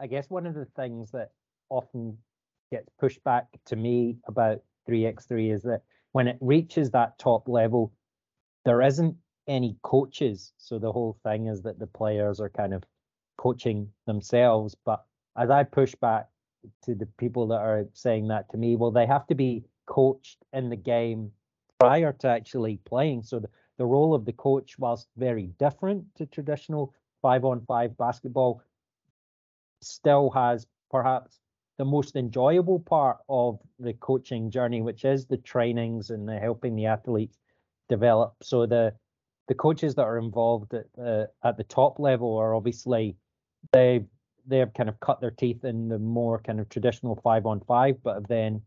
I 0.01 0.07
guess 0.07 0.29
one 0.29 0.47
of 0.47 0.55
the 0.55 0.67
things 0.77 1.11
that 1.13 1.31
often 1.71 2.19
gets 2.73 2.89
pushed 2.99 3.23
back 3.25 3.47
to 3.67 3.77
me 3.77 4.17
about 4.27 4.63
3x3 4.89 5.55
is 5.55 5.63
that 5.63 5.83
when 6.13 6.29
it 6.29 6.39
reaches 6.41 6.91
that 6.91 7.19
top 7.19 7.49
level, 7.49 7.93
there 8.65 8.83
isn't 8.83 9.17
any 9.47 9.77
coaches. 9.83 10.53
So 10.59 10.79
the 10.79 10.93
whole 10.93 11.19
thing 11.23 11.47
is 11.47 11.63
that 11.63 11.79
the 11.79 11.87
players 11.87 12.41
are 12.41 12.49
kind 12.49 12.73
of 12.73 12.85
coaching 13.37 13.89
themselves. 14.07 14.77
But 14.85 15.05
as 15.37 15.51
I 15.51 15.65
push 15.65 15.95
back 15.95 16.29
to 16.85 16.95
the 16.95 17.07
people 17.19 17.47
that 17.49 17.61
are 17.61 17.87
saying 17.93 18.29
that 18.29 18.51
to 18.51 18.57
me, 18.57 18.77
well, 18.77 18.91
they 18.91 19.07
have 19.07 19.27
to 19.27 19.35
be 19.35 19.65
coached 19.87 20.39
in 20.53 20.71
the 20.71 20.77
game 20.77 21.31
prior 21.79 22.13
to 22.13 22.29
actually 22.29 22.79
playing. 22.85 23.23
So 23.23 23.41
the, 23.41 23.49
the 23.77 23.85
role 23.85 24.15
of 24.15 24.25
the 24.25 24.33
coach, 24.33 24.79
whilst 24.79 25.09
very 25.17 25.49
different 25.59 26.05
to 26.17 26.27
traditional 26.27 26.95
five 27.21 27.45
on 27.45 27.65
five 27.67 27.97
basketball, 27.99 28.63
still 29.83 30.31
has 30.31 30.67
perhaps 30.91 31.41
the 31.79 31.85
most 31.85 32.17
enjoyable 32.17 32.79
part 32.81 33.19
of 33.29 33.59
the 33.79 33.95
coaching 33.95 34.51
journey, 34.51 34.83
which 34.83 35.05
is 35.05 35.27
the 35.27 35.37
trainings 35.39 36.11
and 36.11 36.29
the 36.29 36.39
helping 36.39 36.77
the 36.77 36.87
athletes 36.87 37.39
develop. 37.89 38.35
So 38.43 38.67
the 38.67 38.95
the 39.49 39.55
coaches 39.55 39.95
that 39.97 40.05
are 40.05 40.19
involved 40.19 40.73
at 40.75 40.87
uh, 40.99 41.27
at 41.43 41.57
the 41.57 41.65
top 41.65 41.99
level 41.99 42.37
are 42.37 42.55
obviously 42.55 43.17
they 43.73 44.05
they've 44.47 44.73
kind 44.75 44.89
of 44.89 45.01
cut 45.01 45.21
their 45.21 45.31
teeth 45.31 45.65
in 45.65 45.89
the 45.89 45.99
more 45.99 46.41
kind 46.41 46.61
of 46.61 46.69
traditional 46.69 47.19
five 47.23 47.47
on 47.47 47.61
five, 47.61 48.03
but 48.03 48.15
have 48.15 48.29
then 48.29 48.63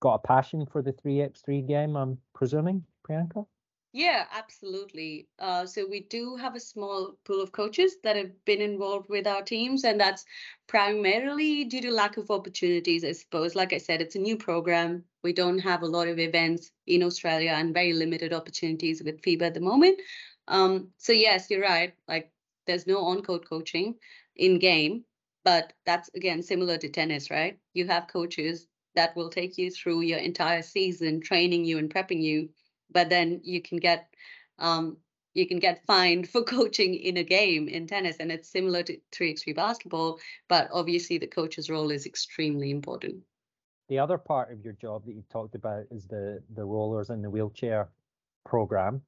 got 0.00 0.14
a 0.14 0.26
passion 0.26 0.66
for 0.66 0.82
the 0.82 0.92
three 0.92 1.20
x 1.20 1.42
three 1.42 1.62
game. 1.62 1.96
I'm 1.96 2.18
presuming, 2.34 2.84
Priyanka. 3.08 3.46
Yeah, 3.96 4.26
absolutely. 4.32 5.28
Uh, 5.38 5.66
so 5.66 5.86
we 5.88 6.00
do 6.00 6.34
have 6.34 6.56
a 6.56 6.60
small 6.60 7.16
pool 7.24 7.40
of 7.40 7.52
coaches 7.52 7.96
that 8.02 8.16
have 8.16 8.44
been 8.44 8.60
involved 8.60 9.08
with 9.08 9.24
our 9.24 9.40
teams, 9.42 9.84
and 9.84 10.00
that's 10.00 10.24
primarily 10.66 11.62
due 11.64 11.80
to 11.80 11.92
lack 11.92 12.16
of 12.16 12.28
opportunities, 12.28 13.04
I 13.04 13.12
suppose. 13.12 13.54
Like 13.54 13.72
I 13.72 13.78
said, 13.78 14.00
it's 14.02 14.16
a 14.16 14.18
new 14.18 14.36
program. 14.36 15.04
We 15.22 15.32
don't 15.32 15.60
have 15.60 15.82
a 15.82 15.86
lot 15.86 16.08
of 16.08 16.18
events 16.18 16.72
in 16.88 17.04
Australia 17.04 17.52
and 17.52 17.72
very 17.72 17.92
limited 17.92 18.32
opportunities 18.32 19.00
with 19.00 19.22
FIBA 19.22 19.42
at 19.42 19.54
the 19.54 19.60
moment. 19.60 20.00
Um, 20.48 20.88
so 20.98 21.12
yes, 21.12 21.48
you're 21.48 21.62
right. 21.62 21.94
Like 22.08 22.32
there's 22.66 22.88
no 22.88 22.98
on-court 22.98 23.48
coaching 23.48 23.94
in 24.34 24.58
game, 24.58 25.04
but 25.44 25.72
that's 25.86 26.10
again 26.16 26.42
similar 26.42 26.78
to 26.78 26.88
tennis, 26.88 27.30
right? 27.30 27.60
You 27.74 27.86
have 27.86 28.08
coaches 28.08 28.66
that 28.96 29.14
will 29.14 29.30
take 29.30 29.56
you 29.56 29.70
through 29.70 30.00
your 30.00 30.18
entire 30.18 30.62
season, 30.62 31.20
training 31.20 31.64
you 31.64 31.78
and 31.78 31.88
prepping 31.94 32.20
you 32.22 32.48
but 32.90 33.08
then 33.08 33.40
you 33.44 33.60
can 33.60 33.78
get 33.78 34.08
um, 34.58 34.96
you 35.34 35.46
can 35.46 35.58
get 35.58 35.84
fined 35.84 36.28
for 36.28 36.42
coaching 36.56 36.94
in 36.94 37.16
a 37.16 37.24
game 37.24 37.68
in 37.68 37.86
tennis 37.86 38.16
and 38.20 38.30
it's 38.30 38.48
similar 38.48 38.82
to 38.82 38.96
3x3 39.12 39.54
basketball 39.54 40.18
but 40.48 40.68
obviously 40.72 41.18
the 41.18 41.26
coach's 41.26 41.68
role 41.68 41.90
is 41.90 42.06
extremely 42.06 42.70
important. 42.70 43.16
The 43.88 43.98
other 43.98 44.16
part 44.16 44.50
of 44.50 44.64
your 44.64 44.72
job 44.74 45.04
that 45.04 45.12
you 45.12 45.22
talked 45.30 45.54
about 45.54 45.84
is 45.90 46.06
the 46.06 46.42
the 46.54 46.64
rollers 46.64 47.10
and 47.10 47.22
the 47.22 47.30
wheelchair 47.30 47.90
program. 48.46 49.02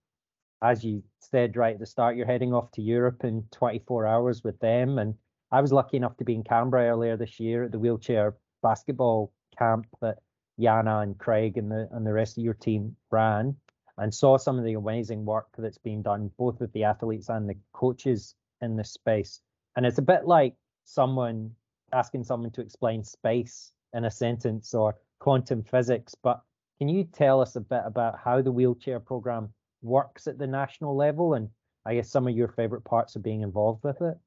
As 0.62 0.84
you 0.84 1.02
said 1.20 1.56
right 1.56 1.74
at 1.74 1.80
the 1.80 1.86
start 1.86 2.16
you're 2.16 2.26
heading 2.26 2.54
off 2.54 2.70
to 2.72 2.82
europe 2.82 3.24
in 3.24 3.44
24 3.52 4.06
hours 4.06 4.44
with 4.44 4.58
them 4.60 4.98
and 4.98 5.14
i 5.50 5.60
was 5.60 5.72
lucky 5.72 5.96
enough 5.96 6.16
to 6.16 6.24
be 6.24 6.34
in 6.34 6.44
canberra 6.44 6.88
earlier 6.88 7.16
this 7.16 7.40
year 7.40 7.64
at 7.64 7.72
the 7.72 7.78
wheelchair 7.78 8.36
basketball 8.62 9.32
camp 9.58 9.86
that 10.00 10.18
Yana 10.58 11.02
and 11.02 11.18
Craig 11.18 11.58
and 11.58 11.70
the 11.70 11.88
and 11.92 12.06
the 12.06 12.12
rest 12.12 12.38
of 12.38 12.44
your 12.44 12.54
team 12.54 12.96
ran 13.10 13.56
and 13.98 14.14
saw 14.14 14.36
some 14.36 14.58
of 14.58 14.64
the 14.64 14.74
amazing 14.74 15.24
work 15.24 15.48
that's 15.56 15.78
being 15.78 16.02
done 16.02 16.30
both 16.36 16.60
with 16.60 16.72
the 16.72 16.84
athletes 16.84 17.28
and 17.28 17.48
the 17.48 17.56
coaches 17.72 18.34
in 18.60 18.76
this 18.76 18.90
space. 18.90 19.40
And 19.76 19.86
it's 19.86 19.98
a 19.98 20.02
bit 20.02 20.26
like 20.26 20.54
someone 20.84 21.50
asking 21.92 22.24
someone 22.24 22.50
to 22.52 22.60
explain 22.60 23.04
space 23.04 23.72
in 23.94 24.04
a 24.04 24.10
sentence 24.10 24.74
or 24.74 24.96
quantum 25.18 25.62
physics. 25.62 26.14
But 26.14 26.40
can 26.78 26.88
you 26.88 27.04
tell 27.04 27.40
us 27.40 27.56
a 27.56 27.60
bit 27.60 27.82
about 27.84 28.18
how 28.18 28.42
the 28.42 28.52
wheelchair 28.52 29.00
program 29.00 29.52
works 29.82 30.26
at 30.26 30.38
the 30.38 30.46
national 30.46 30.96
level 30.96 31.34
and 31.34 31.48
I 31.84 31.94
guess 31.94 32.10
some 32.10 32.26
of 32.26 32.36
your 32.36 32.48
favorite 32.48 32.84
parts 32.84 33.16
of 33.16 33.22
being 33.22 33.42
involved 33.42 33.84
with 33.84 34.00
it? 34.02 34.18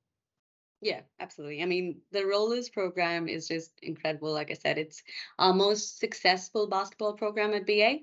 Yeah, 0.81 1.01
absolutely. 1.19 1.61
I 1.61 1.65
mean, 1.65 1.99
the 2.11 2.25
Rollers 2.25 2.69
program 2.69 3.27
is 3.27 3.49
just 3.49 3.71
incredible. 3.81 4.31
Like 4.31 4.49
I 4.49 4.53
said, 4.53 4.77
it's 4.77 5.03
our 5.37 5.53
most 5.53 5.99
successful 5.99 6.67
basketball 6.67 7.13
program 7.13 7.53
at 7.53 7.67
BA. 7.67 7.97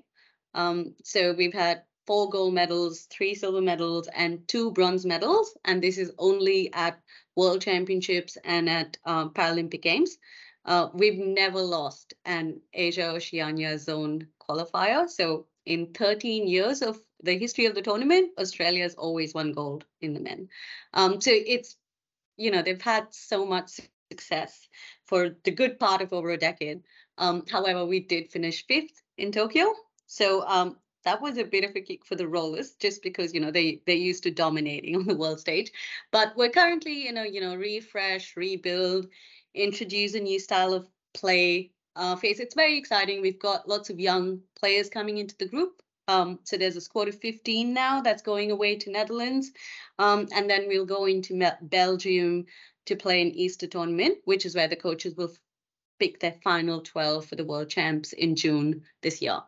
Um, 0.53 0.95
so 1.03 1.33
we've 1.33 1.53
had 1.53 1.83
four 2.05 2.29
gold 2.29 2.53
medals, 2.53 3.01
three 3.11 3.35
silver 3.35 3.61
medals, 3.61 4.07
and 4.15 4.47
two 4.47 4.71
bronze 4.71 5.05
medals. 5.05 5.55
And 5.65 5.83
this 5.83 5.97
is 5.97 6.11
only 6.17 6.73
at 6.73 6.99
World 7.35 7.61
Championships 7.61 8.37
and 8.43 8.69
at 8.69 8.97
um, 9.05 9.31
Paralympic 9.31 9.81
Games. 9.81 10.17
Uh, 10.65 10.89
we've 10.93 11.19
never 11.19 11.61
lost 11.61 12.13
an 12.25 12.61
Asia 12.73 13.09
Oceania 13.09 13.77
zone 13.77 14.27
qualifier. 14.49 15.09
So 15.09 15.47
in 15.65 15.93
13 15.93 16.47
years 16.47 16.81
of 16.81 16.99
the 17.23 17.37
history 17.37 17.65
of 17.65 17.75
the 17.75 17.81
tournament, 17.81 18.31
Australia 18.37 18.83
has 18.83 18.95
always 18.95 19.33
won 19.33 19.51
gold 19.53 19.85
in 20.01 20.13
the 20.13 20.19
men. 20.19 20.49
Um, 20.93 21.21
so 21.21 21.31
it's, 21.33 21.75
you 22.37 22.51
know, 22.51 22.61
they've 22.61 22.81
had 22.81 23.07
so 23.11 23.45
much 23.45 23.79
success 24.11 24.67
for 25.05 25.35
the 25.43 25.51
good 25.51 25.79
part 25.79 26.01
of 26.01 26.13
over 26.13 26.31
a 26.31 26.37
decade. 26.37 26.81
Um, 27.17 27.43
however, 27.49 27.85
we 27.85 28.01
did 28.01 28.31
finish 28.31 28.65
fifth 28.67 29.01
in 29.17 29.31
Tokyo, 29.31 29.73
so 30.07 30.45
um, 30.47 30.77
that 31.03 31.21
was 31.21 31.37
a 31.37 31.43
bit 31.43 31.63
of 31.63 31.75
a 31.75 31.81
kick 31.81 32.05
for 32.05 32.15
the 32.15 32.27
rollers, 32.27 32.71
just 32.79 33.03
because 33.03 33.33
you 33.33 33.39
know 33.39 33.51
they 33.51 33.81
they're 33.85 33.95
used 33.95 34.23
to 34.23 34.31
dominating 34.31 34.95
on 34.99 35.05
the 35.05 35.15
world 35.15 35.39
stage. 35.39 35.71
But 36.11 36.35
we're 36.35 36.49
currently 36.49 37.05
you 37.05 37.13
know 37.13 37.23
you 37.23 37.41
know 37.41 37.55
refresh, 37.55 38.35
rebuild, 38.35 39.07
introduce 39.53 40.15
a 40.15 40.19
new 40.19 40.39
style 40.39 40.73
of 40.73 40.87
play. 41.13 41.71
Uh, 41.95 42.15
phase. 42.15 42.39
It's 42.39 42.53
very 42.53 42.77
exciting. 42.77 43.23
We've 43.23 43.39
got 43.39 43.67
lots 43.67 43.89
of 43.89 43.99
young 43.99 44.41
players 44.55 44.87
coming 44.87 45.17
into 45.17 45.35
the 45.37 45.47
group. 45.47 45.81
Um, 46.07 46.37
so 46.43 46.55
there's 46.55 46.75
a 46.75 46.81
squad 46.81 47.07
of 47.07 47.19
15 47.19 47.73
now 47.73 48.01
that's 48.01 48.21
going 48.21 48.51
away 48.51 48.75
to 48.75 48.91
Netherlands, 48.91 49.51
um, 49.97 50.27
and 50.31 50.47
then 50.47 50.67
we'll 50.67 50.85
go 50.85 51.05
into 51.05 51.51
Belgium 51.63 52.45
to 52.85 52.95
play 52.95 53.21
an 53.23 53.31
Easter 53.31 53.65
tournament, 53.65 54.19
which 54.25 54.45
is 54.45 54.55
where 54.55 54.67
the 54.67 54.75
coaches 54.75 55.15
will 55.15 55.31
pick 55.99 56.19
their 56.19 56.35
final 56.43 56.81
12 56.81 57.25
for 57.25 57.35
the 57.35 57.43
world 57.43 57.69
champs 57.69 58.13
in 58.13 58.35
June 58.35 58.83
this 59.01 59.21
year. 59.21 59.39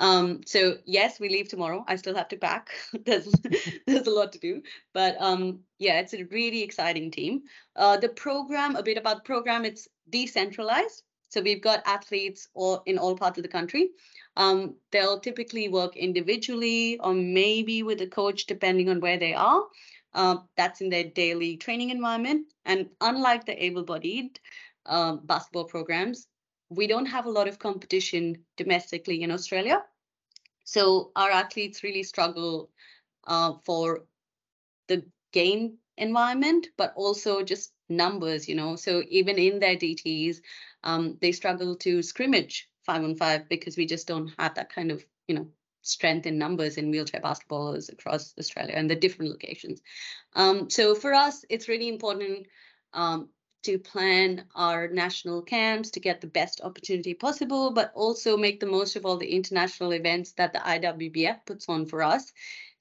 Um, 0.00 0.40
so 0.46 0.78
yes, 0.86 1.20
we 1.20 1.28
leave 1.28 1.48
tomorrow. 1.48 1.84
I 1.86 1.96
still 1.96 2.14
have 2.14 2.28
to 2.28 2.36
pack. 2.36 2.70
there's 3.04 3.30
there's 3.86 4.06
a 4.06 4.10
lot 4.10 4.32
to 4.32 4.38
do, 4.38 4.62
but 4.94 5.16
um, 5.20 5.60
yeah, 5.78 6.00
it's 6.00 6.14
a 6.14 6.24
really 6.24 6.62
exciting 6.62 7.10
team. 7.10 7.42
Uh, 7.76 7.98
the 7.98 8.08
program, 8.08 8.76
a 8.76 8.82
bit 8.82 8.96
about 8.96 9.18
the 9.18 9.28
program, 9.28 9.64
it's 9.64 9.88
decentralized. 10.08 11.02
So 11.28 11.42
we've 11.42 11.62
got 11.62 11.86
athletes 11.86 12.48
all 12.54 12.82
in 12.86 12.98
all 12.98 13.14
parts 13.14 13.38
of 13.38 13.42
the 13.42 13.48
country. 13.48 13.90
Um, 14.36 14.76
they'll 14.90 15.20
typically 15.20 15.68
work 15.68 15.96
individually 15.96 16.98
or 16.98 17.12
maybe 17.12 17.82
with 17.82 18.00
a 18.00 18.06
coach, 18.06 18.46
depending 18.46 18.88
on 18.88 19.00
where 19.00 19.18
they 19.18 19.34
are. 19.34 19.62
Uh, 20.12 20.38
that's 20.56 20.80
in 20.80 20.88
their 20.88 21.04
daily 21.04 21.56
training 21.56 21.90
environment. 21.90 22.46
And 22.64 22.88
unlike 23.00 23.44
the 23.44 23.64
able-bodied 23.64 24.40
uh, 24.86 25.16
basketball 25.16 25.64
programs, 25.64 26.26
we 26.70 26.86
don't 26.86 27.06
have 27.06 27.26
a 27.26 27.30
lot 27.30 27.48
of 27.48 27.58
competition 27.58 28.44
domestically 28.56 29.22
in 29.22 29.30
Australia. 29.30 29.82
So 30.70 31.10
our 31.16 31.30
athletes 31.32 31.82
really 31.82 32.04
struggle 32.04 32.70
uh, 33.26 33.54
for 33.64 34.04
the 34.86 35.04
game 35.32 35.78
environment, 35.96 36.68
but 36.76 36.92
also 36.94 37.42
just 37.42 37.72
numbers, 37.88 38.48
you 38.48 38.54
know. 38.54 38.76
So 38.76 39.02
even 39.08 39.36
in 39.36 39.58
their 39.58 39.74
DTs, 39.74 40.40
um, 40.84 41.18
they 41.20 41.32
struggle 41.32 41.74
to 41.78 42.02
scrimmage 42.02 42.68
five 42.86 43.02
on 43.02 43.16
five 43.16 43.48
because 43.48 43.76
we 43.76 43.84
just 43.84 44.06
don't 44.06 44.32
have 44.38 44.54
that 44.54 44.72
kind 44.72 44.92
of, 44.92 45.04
you 45.26 45.34
know, 45.34 45.48
strength 45.82 46.26
in 46.26 46.38
numbers 46.38 46.76
in 46.76 46.92
wheelchair 46.92 47.20
basketballers 47.20 47.92
across 47.92 48.32
Australia 48.38 48.74
and 48.76 48.88
the 48.88 48.94
different 48.94 49.32
locations. 49.32 49.80
Um, 50.34 50.70
so 50.70 50.94
for 50.94 51.12
us, 51.12 51.44
it's 51.48 51.66
really 51.68 51.88
important 51.88 52.46
um, 52.92 53.28
to 53.62 53.78
plan 53.78 54.44
our 54.54 54.88
national 54.88 55.42
camps 55.42 55.90
to 55.90 56.00
get 56.00 56.20
the 56.20 56.26
best 56.26 56.60
opportunity 56.62 57.14
possible, 57.14 57.70
but 57.70 57.92
also 57.94 58.36
make 58.36 58.60
the 58.60 58.66
most 58.66 58.96
of 58.96 59.04
all 59.04 59.16
the 59.16 59.34
international 59.34 59.92
events 59.92 60.32
that 60.32 60.52
the 60.52 60.58
IWBF 60.58 61.44
puts 61.46 61.68
on 61.68 61.86
for 61.86 62.02
us 62.02 62.32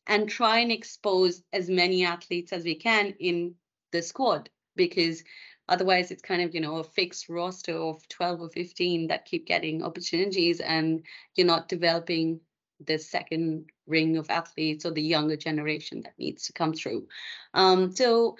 and 0.08 0.30
try 0.30 0.60
and 0.60 0.72
expose 0.72 1.44
as 1.54 1.70
many 1.70 2.04
athletes 2.04 2.52
as 2.52 2.64
we 2.64 2.76
can 2.76 3.14
in 3.20 3.56
the 3.92 4.02
squad 4.02 4.50
because 4.76 5.24
otherwise 5.68 6.10
it's 6.12 6.22
kind 6.22 6.42
of 6.42 6.54
you 6.56 6.62
know 6.62 6.78
a 6.78 6.84
fixed 6.84 7.30
roster 7.30 7.76
of 7.76 8.08
12 8.10 8.42
or 8.42 8.50
15 8.50 9.08
that 9.08 9.26
keep 9.26 9.46
getting 9.46 9.84
opportunities 9.84 10.60
and 10.60 11.04
you're 11.36 11.48
not 11.48 11.68
developing 11.70 12.40
the 12.86 12.98
second 12.98 13.70
ring 13.88 14.18
of 14.18 14.30
athletes 14.30 14.86
or 14.86 14.92
the 14.92 15.02
younger 15.02 15.36
generation 15.36 16.02
that 16.02 16.18
needs 16.18 16.46
to 16.46 16.54
come 16.54 16.74
through. 16.74 17.08
Um, 17.54 17.92
so 17.94 18.38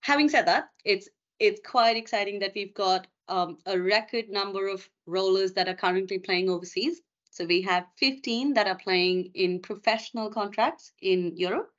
having 0.00 0.28
said 0.28 0.46
that 0.48 0.70
it's 0.84 1.08
it's 1.40 1.60
quite 1.66 1.96
exciting 1.96 2.38
that 2.40 2.52
we've 2.54 2.74
got 2.74 3.06
um, 3.28 3.58
a 3.66 3.80
record 3.80 4.28
number 4.28 4.68
of 4.68 4.86
rollers 5.06 5.52
that 5.54 5.68
are 5.68 5.74
currently 5.74 6.18
playing 6.18 6.50
overseas. 6.50 7.00
So 7.30 7.46
we 7.46 7.62
have 7.62 7.86
15 7.96 8.54
that 8.54 8.66
are 8.66 8.76
playing 8.76 9.30
in 9.34 9.60
professional 9.60 10.30
contracts 10.30 10.92
in 11.00 11.32
Europe. 11.36 11.70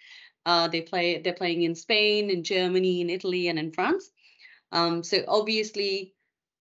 Uh, 0.46 0.68
they 0.68 0.82
play 0.82 1.22
they're 1.22 1.34
playing 1.34 1.62
in 1.62 1.75
Spain, 1.75 2.32
in 2.32 2.44
Germany, 2.44 3.01
in 3.01 3.10
Italy, 3.10 3.48
and 3.48 3.60
in 3.60 3.72
France. 3.72 4.10
Um, 4.72 5.03
so 5.03 5.24
obviously, 5.27 6.15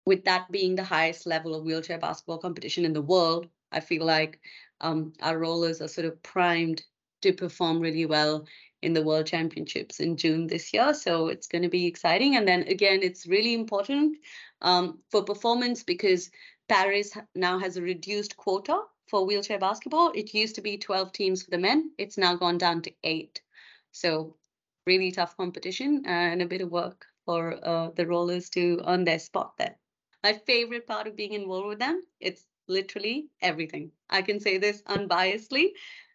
with 0.05 0.25
that 0.25 0.51
being 0.51 0.75
the 0.75 0.85
highest 0.85 1.27
level 1.27 1.55
of 1.55 1.65
wheelchair 1.65 1.99
basketball 1.99 2.39
competition 2.39 2.85
in 2.85 2.93
the 2.93 3.01
world, 3.01 3.47
I 3.71 3.81
feel 3.81 4.05
like 4.05 4.41
um, 4.83 5.15
our 5.23 5.39
rollers 5.39 5.81
are 5.81 5.89
sort 5.89 6.07
of 6.07 6.23
primed 6.23 6.83
to 7.23 7.33
perform 7.33 7.81
really 7.81 8.05
well 8.05 8.47
in 8.83 8.93
the 8.93 9.03
World 9.03 9.27
Championships 9.27 10.01
in 10.01 10.17
June 10.17 10.47
this 10.47 10.73
year. 10.75 10.93
So 10.93 11.29
it's 11.29 11.47
going 11.47 11.63
to 11.63 11.69
be 11.69 11.87
exciting. 11.87 12.37
And 12.37 12.47
then 12.47 12.63
again, 12.63 13.01
it's 13.03 13.27
really 13.27 13.55
important 13.55 14.19
um, 14.61 14.99
for 15.11 15.25
performance 15.25 15.83
because 15.83 16.31
Paris 16.69 17.17
now 17.35 17.59
has 17.59 17.77
a 17.77 17.83
reduced 17.83 18.37
quota 18.37 18.83
for 19.09 19.25
wheelchair 19.27 19.59
basketball. 19.59 20.13
It 20.15 20.35
used 20.35 20.55
to 20.57 20.61
be 20.61 20.79
12 20.79 21.13
teams 21.13 21.43
for 21.43 21.51
the 21.51 21.59
men, 21.59 21.93
it's 21.99 22.19
now 22.19 22.35
gone 22.35 22.59
down 22.59 22.83
to 22.83 22.93
eight. 23.05 23.41
So 23.93 24.37
really 24.87 25.13
tough 25.13 25.37
competition 25.37 26.03
and 26.07 26.43
a 26.43 26.47
bit 26.47 26.61
of 26.61 26.71
work 26.71 27.07
for 27.25 27.59
uh, 27.63 27.91
the 27.95 28.07
rollers 28.07 28.49
to 28.51 28.81
earn 28.87 29.05
their 29.05 29.19
spot 29.19 29.55
there. 29.59 29.77
My 30.25 30.33
favorite 30.47 30.87
part 30.87 31.07
of 31.07 31.17
being 31.17 31.33
involved 31.33 31.69
with 31.69 31.79
them, 31.79 32.03
it's 32.21 32.45
literally 32.69 33.29
everything. 33.41 33.93
I 34.09 34.23
can 34.23 34.41
say 34.41 34.59
this 34.59 34.83
unbiasedly. 34.83 35.73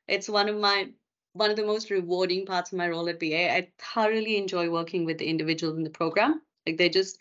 It's 0.07 0.29
one 0.29 0.49
of 0.49 0.57
my 0.57 0.89
one 1.37 1.49
of 1.51 1.55
the 1.55 1.65
most 1.65 1.89
rewarding 1.89 2.45
parts 2.45 2.71
of 2.71 2.77
my 2.77 2.89
role 2.89 3.07
at 3.09 3.19
BA. 3.19 3.51
I 3.51 3.69
thoroughly 3.77 4.37
enjoy 4.37 4.69
working 4.69 5.05
with 5.05 5.17
the 5.17 5.27
individuals 5.27 5.77
in 5.77 5.83
the 5.83 5.89
program. 5.89 6.41
Like 6.65 6.77
they're 6.77 6.89
just 6.89 7.19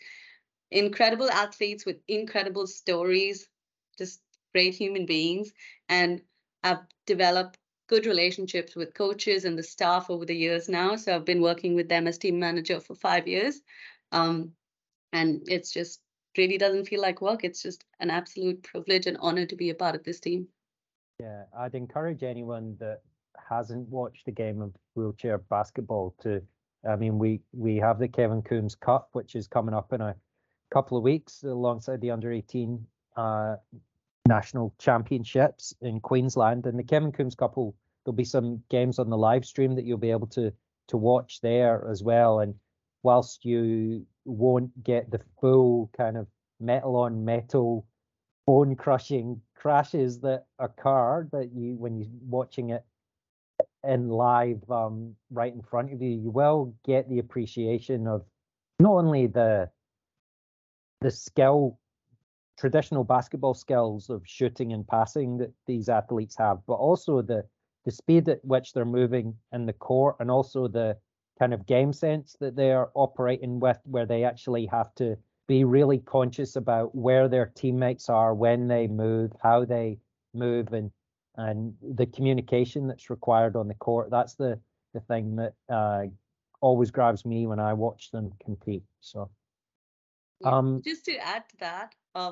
incredible 0.71 1.29
athletes 1.29 1.85
with 1.85 1.97
incredible 2.07 2.67
stories, 2.67 3.47
just 3.97 4.21
great 4.53 4.73
human 4.73 5.05
beings. 5.05 5.53
And 5.89 6.21
I've 6.63 6.79
developed 7.05 7.57
good 7.87 8.05
relationships 8.05 8.75
with 8.75 8.93
coaches 8.93 9.45
and 9.45 9.57
the 9.57 9.63
staff 9.63 10.09
over 10.09 10.25
the 10.25 10.35
years 10.35 10.67
now. 10.67 10.95
So 10.95 11.15
I've 11.15 11.25
been 11.25 11.41
working 11.41 11.75
with 11.75 11.87
them 11.87 12.07
as 12.07 12.17
team 12.17 12.39
manager 12.39 12.79
for 12.79 12.95
five 12.95 13.27
years. 13.27 13.61
Um, 14.11 14.51
and 15.13 15.41
it's 15.47 15.71
just 15.71 16.01
really 16.37 16.57
doesn't 16.57 16.85
feel 16.85 17.01
like 17.01 17.21
work. 17.21 17.43
It's 17.43 17.61
just 17.61 17.85
an 17.99 18.09
absolute 18.09 18.63
privilege 18.63 19.07
and 19.07 19.17
honor 19.19 19.45
to 19.45 19.55
be 19.55 19.69
a 19.69 19.75
part 19.75 19.95
of 19.95 20.03
this 20.03 20.19
team. 20.19 20.47
Yeah, 21.19 21.43
I'd 21.57 21.73
encourage 21.73 22.23
anyone 22.23 22.75
that 22.79 23.01
hasn't 23.49 23.87
watched 23.89 24.25
the 24.25 24.31
game 24.31 24.61
of 24.61 24.73
wheelchair 24.95 25.37
basketball 25.37 26.15
to 26.21 26.41
I 26.87 26.95
mean 26.95 27.17
we 27.17 27.41
we 27.51 27.77
have 27.77 27.99
the 27.99 28.07
Kevin 28.07 28.41
Coombs 28.41 28.75
Cup 28.75 29.09
which 29.13 29.35
is 29.35 29.47
coming 29.47 29.73
up 29.73 29.93
in 29.93 30.01
a 30.01 30.15
couple 30.71 30.97
of 30.97 31.03
weeks 31.03 31.43
alongside 31.43 32.01
the 32.01 32.11
under 32.11 32.31
18 32.31 32.85
uh, 33.15 33.55
national 34.27 34.73
championships 34.77 35.73
in 35.81 35.99
Queensland. 35.99 36.65
And 36.65 36.77
the 36.77 36.83
Kevin 36.83 37.11
Coombs 37.11 37.35
Cup 37.35 37.57
will 37.57 37.75
there'll 38.03 38.15
be 38.15 38.23
some 38.23 38.61
games 38.69 38.99
on 38.99 39.09
the 39.09 39.17
live 39.17 39.45
stream 39.45 39.75
that 39.75 39.85
you'll 39.85 39.97
be 39.97 40.11
able 40.11 40.27
to 40.27 40.51
to 40.87 40.97
watch 40.97 41.41
there 41.41 41.87
as 41.89 42.03
well. 42.03 42.39
And 42.39 42.55
whilst 43.03 43.45
you 43.45 44.05
won't 44.25 44.83
get 44.83 45.09
the 45.11 45.21
full 45.39 45.89
kind 45.95 46.17
of 46.17 46.27
metal 46.59 46.95
on 46.95 47.23
metal 47.23 47.85
bone 48.45 48.75
crushing 48.75 49.41
crashes 49.55 50.19
that 50.21 50.45
occur 50.59 51.27
that 51.31 51.51
you 51.53 51.75
when 51.75 51.97
you're 51.97 52.07
watching 52.27 52.69
it 52.69 52.83
in 53.83 54.09
live 54.09 54.61
um, 54.69 55.15
right 55.31 55.53
in 55.53 55.61
front 55.61 55.93
of 55.93 56.01
you, 56.01 56.09
you 56.09 56.29
will 56.29 56.73
get 56.85 57.09
the 57.09 57.19
appreciation 57.19 58.07
of 58.07 58.25
not 58.79 58.91
only 58.93 59.27
the 59.27 59.69
the 61.01 61.11
skill, 61.11 61.77
traditional 62.57 63.03
basketball 63.03 63.53
skills 63.53 64.09
of 64.09 64.21
shooting 64.25 64.73
and 64.73 64.87
passing 64.87 65.37
that 65.37 65.53
these 65.67 65.89
athletes 65.89 66.35
have, 66.37 66.57
but 66.67 66.73
also 66.73 67.21
the 67.21 67.43
the 67.85 67.91
speed 67.91 68.27
at 68.27 68.43
which 68.43 68.73
they're 68.73 68.83
moving 68.83 69.33
in 69.53 69.65
the 69.65 69.73
court 69.73 70.17
and 70.19 70.29
also 70.29 70.67
the 70.67 70.97
kind 71.39 71.53
of 71.53 71.65
game 71.65 71.93
sense 71.93 72.35
that 72.39 72.55
they 72.55 72.71
are 72.71 72.89
operating 72.95 73.59
with, 73.59 73.79
where 73.85 74.05
they 74.05 74.23
actually 74.23 74.65
have 74.65 74.93
to 74.95 75.15
be 75.47 75.63
really 75.63 75.99
conscious 75.99 76.57
about 76.57 76.93
where 76.93 77.29
their 77.29 77.45
teammates 77.55 78.09
are, 78.09 78.33
when 78.33 78.67
they 78.67 78.87
move, 78.87 79.31
how 79.41 79.63
they 79.63 79.97
move, 80.33 80.73
and 80.73 80.91
and 81.37 81.73
the 81.81 82.05
communication 82.07 82.87
that's 82.87 83.09
required 83.09 83.55
on 83.55 83.67
the 83.67 83.75
court. 83.75 84.09
That's 84.09 84.35
the 84.35 84.59
the 84.93 84.99
thing 85.01 85.35
that 85.35 85.53
uh, 85.69 86.05
always 86.61 86.91
grabs 86.91 87.25
me 87.25 87.47
when 87.47 87.59
I 87.59 87.73
watch 87.73 88.11
them 88.11 88.31
compete. 88.43 88.83
So, 89.01 89.29
um, 90.43 90.81
just 90.83 91.05
to 91.05 91.17
add 91.17 91.47
to 91.49 91.57
that, 91.57 91.95
uh, 92.15 92.31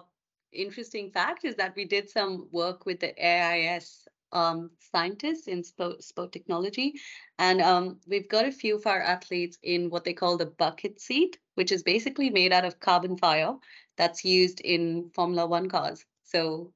interesting 0.52 1.12
fact 1.12 1.46
is 1.46 1.56
that 1.56 1.76
we 1.76 1.86
did 1.86 2.10
some 2.10 2.48
work 2.52 2.86
with 2.86 3.00
the 3.00 3.14
AIS 3.24 4.08
um, 4.32 4.72
scientists 4.80 5.48
in 5.48 5.64
sport, 5.64 6.04
sport 6.04 6.32
technology, 6.32 6.94
and 7.38 7.62
um, 7.62 8.00
we've 8.08 8.30
got 8.30 8.46
a 8.46 8.52
few 8.52 8.76
of 8.76 8.88
our 8.88 9.02
athletes 9.02 9.58
in 9.64 9.90
what 9.90 10.04
they 10.04 10.14
call 10.14 10.38
the 10.38 10.48
bucket 10.48 11.00
seat, 11.00 11.38
which 11.56 11.72
is 11.72 11.84
basically 11.84 12.30
made 12.30 12.52
out 12.52 12.66
of 12.66 12.80
carbon 12.80 13.18
fiber 13.18 13.56
that's 13.98 14.26
used 14.26 14.60
in 14.62 15.10
Formula 15.14 15.46
One 15.46 15.70
cars. 15.70 16.06
So 16.24 16.74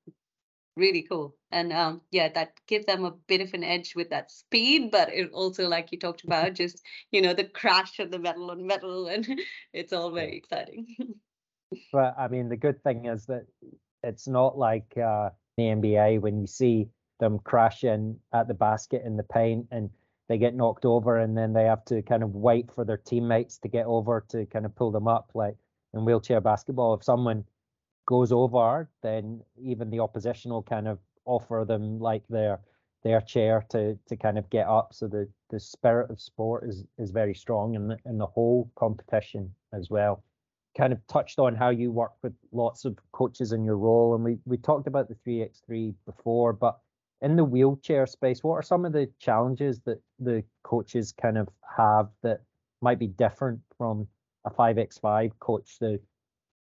really 0.79 1.03
cool. 1.03 1.35
And 1.51 1.73
um, 1.73 2.01
yeah, 2.11 2.29
that 2.29 2.53
gives 2.67 2.85
them 2.85 3.03
a 3.05 3.11
bit 3.27 3.41
of 3.41 3.53
an 3.53 3.63
edge 3.63 3.93
with 3.95 4.09
that 4.09 4.31
speed, 4.31 4.91
but 4.91 5.09
it 5.13 5.31
also, 5.31 5.67
like 5.67 5.91
you 5.91 5.99
talked 5.99 6.23
about, 6.23 6.53
just 6.53 6.81
you 7.11 7.21
know 7.21 7.33
the 7.33 7.43
crash 7.43 7.99
of 7.99 8.11
the 8.11 8.19
metal 8.19 8.51
on 8.51 8.65
metal, 8.65 9.07
and 9.07 9.27
it's 9.73 9.93
all 9.93 10.11
very 10.11 10.37
exciting. 10.37 10.87
but 11.93 12.15
I 12.17 12.27
mean, 12.27 12.49
the 12.49 12.57
good 12.57 12.81
thing 12.83 13.05
is 13.05 13.25
that 13.27 13.45
it's 14.03 14.27
not 14.27 14.57
like 14.57 14.97
uh, 14.97 15.29
the 15.57 15.63
NBA 15.63 16.21
when 16.21 16.39
you 16.39 16.47
see 16.47 16.87
them 17.19 17.39
crashing 17.39 18.17
at 18.33 18.47
the 18.47 18.53
basket 18.53 19.03
in 19.05 19.17
the 19.17 19.23
paint 19.23 19.67
and 19.71 19.89
they 20.29 20.37
get 20.37 20.55
knocked 20.55 20.85
over 20.85 21.17
and 21.17 21.37
then 21.37 21.53
they 21.53 21.65
have 21.65 21.83
to 21.85 22.01
kind 22.03 22.23
of 22.23 22.33
wait 22.33 22.71
for 22.71 22.85
their 22.85 22.97
teammates 22.97 23.57
to 23.57 23.67
get 23.67 23.85
over 23.85 24.23
to 24.29 24.45
kind 24.45 24.65
of 24.65 24.75
pull 24.75 24.91
them 24.91 25.07
up 25.07 25.31
like 25.33 25.55
in 25.93 26.05
wheelchair 26.05 26.39
basketball 26.39 26.93
if 26.93 27.03
someone 27.03 27.43
goes 28.09 28.31
over, 28.31 28.89
then 29.03 29.39
even 29.61 29.91
the 29.91 29.99
opposition 29.99 30.49
will 30.49 30.63
kind 30.63 30.87
of 30.87 30.97
offer 31.25 31.63
them 31.67 31.99
like 31.99 32.23
their 32.27 32.59
their 33.03 33.21
chair 33.21 33.63
to 33.69 33.95
to 34.07 34.17
kind 34.17 34.39
of 34.39 34.49
get 34.49 34.67
up. 34.67 34.95
So 34.95 35.07
the 35.07 35.29
the 35.51 35.59
spirit 35.59 36.09
of 36.09 36.19
sport 36.19 36.67
is 36.67 36.85
is 36.97 37.11
very 37.11 37.35
strong 37.35 37.75
in 37.75 37.87
the 37.87 37.99
in 38.07 38.17
the 38.17 38.25
whole 38.25 38.71
competition 38.75 39.53
as 39.73 39.91
well. 39.91 40.23
Kind 40.75 40.91
of 40.91 41.05
touched 41.05 41.37
on 41.37 41.53
how 41.53 41.69
you 41.69 41.91
work 41.91 42.13
with 42.23 42.33
lots 42.51 42.83
of 42.83 42.97
coaches 43.11 43.51
in 43.51 43.63
your 43.63 43.77
role, 43.77 44.15
and 44.15 44.23
we 44.23 44.39
we 44.45 44.57
talked 44.57 44.87
about 44.87 45.07
the 45.07 45.17
three 45.23 45.43
x 45.43 45.61
three 45.63 45.93
before, 46.07 46.51
but 46.51 46.79
in 47.21 47.35
the 47.35 47.43
wheelchair 47.43 48.07
space, 48.07 48.43
what 48.43 48.55
are 48.55 48.63
some 48.63 48.85
of 48.85 48.93
the 48.93 49.07
challenges 49.19 49.81
that 49.81 50.01
the 50.17 50.43
coaches 50.63 51.11
kind 51.11 51.37
of 51.37 51.47
have 51.77 52.07
that 52.23 52.41
might 52.81 52.97
be 52.97 53.07
different 53.07 53.59
from 53.77 54.07
a 54.45 54.49
5x5 54.49 55.31
coach? 55.39 55.77
The 55.79 55.99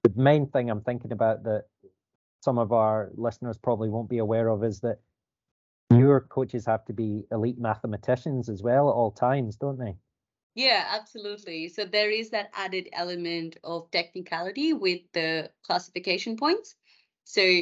the 0.07 0.21
main 0.21 0.47
thing 0.47 0.69
I'm 0.69 0.81
thinking 0.81 1.11
about 1.11 1.43
that 1.43 1.65
some 2.41 2.57
of 2.57 2.71
our 2.71 3.11
listeners 3.15 3.57
probably 3.57 3.89
won't 3.89 4.09
be 4.09 4.19
aware 4.19 4.49
of 4.49 4.63
is 4.63 4.79
that 4.81 4.99
your 5.89 6.21
coaches 6.21 6.65
have 6.65 6.85
to 6.85 6.93
be 6.93 7.25
elite 7.31 7.59
mathematicians 7.59 8.49
as 8.49 8.61
well 8.61 8.89
at 8.89 8.93
all 8.93 9.11
times, 9.11 9.55
don't 9.55 9.77
they? 9.77 9.95
Yeah, 10.55 10.85
absolutely. 10.89 11.67
So 11.69 11.85
there 11.85 12.09
is 12.09 12.29
that 12.29 12.49
added 12.53 12.87
element 12.93 13.57
of 13.63 13.91
technicality 13.91 14.73
with 14.73 15.01
the 15.13 15.51
classification 15.63 16.37
points. 16.37 16.75
So 17.23 17.61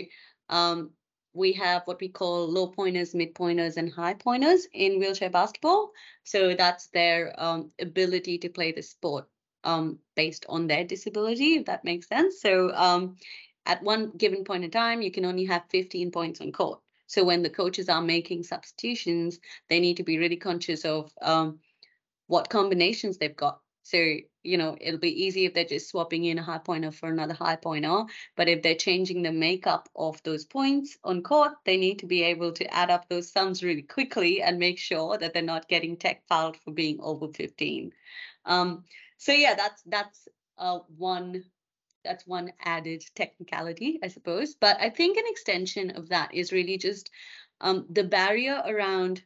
um, 0.49 0.91
we 1.33 1.53
have 1.53 1.81
what 1.85 1.99
we 1.99 2.09
call 2.09 2.47
low 2.47 2.67
pointers, 2.67 3.15
mid 3.15 3.33
pointers, 3.33 3.77
and 3.77 3.91
high 3.91 4.13
pointers 4.13 4.67
in 4.73 4.99
wheelchair 4.99 5.31
basketball. 5.31 5.91
So 6.23 6.53
that's 6.53 6.87
their 6.87 7.33
um, 7.37 7.71
ability 7.79 8.37
to 8.39 8.49
play 8.49 8.71
the 8.71 8.83
sport 8.83 9.27
um, 9.63 9.99
based 10.15 10.45
on 10.49 10.67
their 10.67 10.83
disability, 10.83 11.55
if 11.55 11.65
that 11.65 11.83
makes 11.83 12.07
sense. 12.07 12.41
So 12.41 12.71
um, 12.73 13.17
at 13.65 13.83
one 13.83 14.11
given 14.17 14.43
point 14.43 14.63
in 14.63 14.71
time, 14.71 15.01
you 15.01 15.11
can 15.11 15.25
only 15.25 15.45
have 15.45 15.63
15 15.69 16.11
points 16.11 16.41
on 16.41 16.51
court. 16.51 16.79
So 17.07 17.23
when 17.23 17.43
the 17.43 17.49
coaches 17.49 17.89
are 17.89 18.01
making 18.01 18.43
substitutions, 18.43 19.39
they 19.69 19.79
need 19.79 19.97
to 19.97 20.03
be 20.03 20.17
really 20.17 20.37
conscious 20.37 20.83
of 20.85 21.11
um, 21.21 21.59
what 22.27 22.49
combinations 22.49 23.17
they've 23.17 23.35
got. 23.35 23.59
So, 23.83 23.97
you 24.43 24.57
know, 24.57 24.77
it'll 24.79 24.99
be 24.99 25.25
easy 25.25 25.45
if 25.45 25.53
they're 25.53 25.65
just 25.65 25.89
swapping 25.89 26.23
in 26.23 26.39
a 26.39 26.43
high 26.43 26.57
pointer 26.57 26.91
for 26.91 27.09
another 27.09 27.33
high 27.33 27.57
pointer. 27.57 28.05
But 28.37 28.47
if 28.47 28.61
they're 28.61 28.75
changing 28.75 29.21
the 29.21 29.31
makeup 29.31 29.89
of 29.95 30.23
those 30.23 30.45
points 30.45 30.97
on 31.03 31.21
court, 31.21 31.51
they 31.65 31.75
need 31.75 31.99
to 31.99 32.05
be 32.05 32.23
able 32.23 32.53
to 32.53 32.73
add 32.73 32.89
up 32.89 33.09
those 33.09 33.31
sums 33.31 33.61
really 33.61 33.81
quickly 33.81 34.41
and 34.41 34.57
make 34.57 34.79
sure 34.79 35.17
that 35.17 35.33
they're 35.33 35.41
not 35.41 35.67
getting 35.67 35.97
tech 35.97 36.23
fouled 36.27 36.57
for 36.57 36.71
being 36.71 36.99
over 37.01 37.27
15. 37.27 37.91
Um, 38.45 38.85
so 39.23 39.31
yeah, 39.31 39.55
that's 39.55 39.81
that's 39.83 40.27
uh, 40.57 40.79
one 40.97 41.45
that's 42.03 42.27
one 42.27 42.51
added 42.59 43.05
technicality, 43.15 43.97
I 44.03 44.09
suppose. 44.09 44.53
But 44.53 44.75
I 44.81 44.89
think 44.89 45.17
an 45.17 45.23
extension 45.27 45.91
of 45.91 46.09
that 46.09 46.33
is 46.33 46.51
really 46.51 46.77
just 46.77 47.09
um, 47.61 47.85
the 47.89 48.03
barrier 48.03 48.61
around 48.65 49.23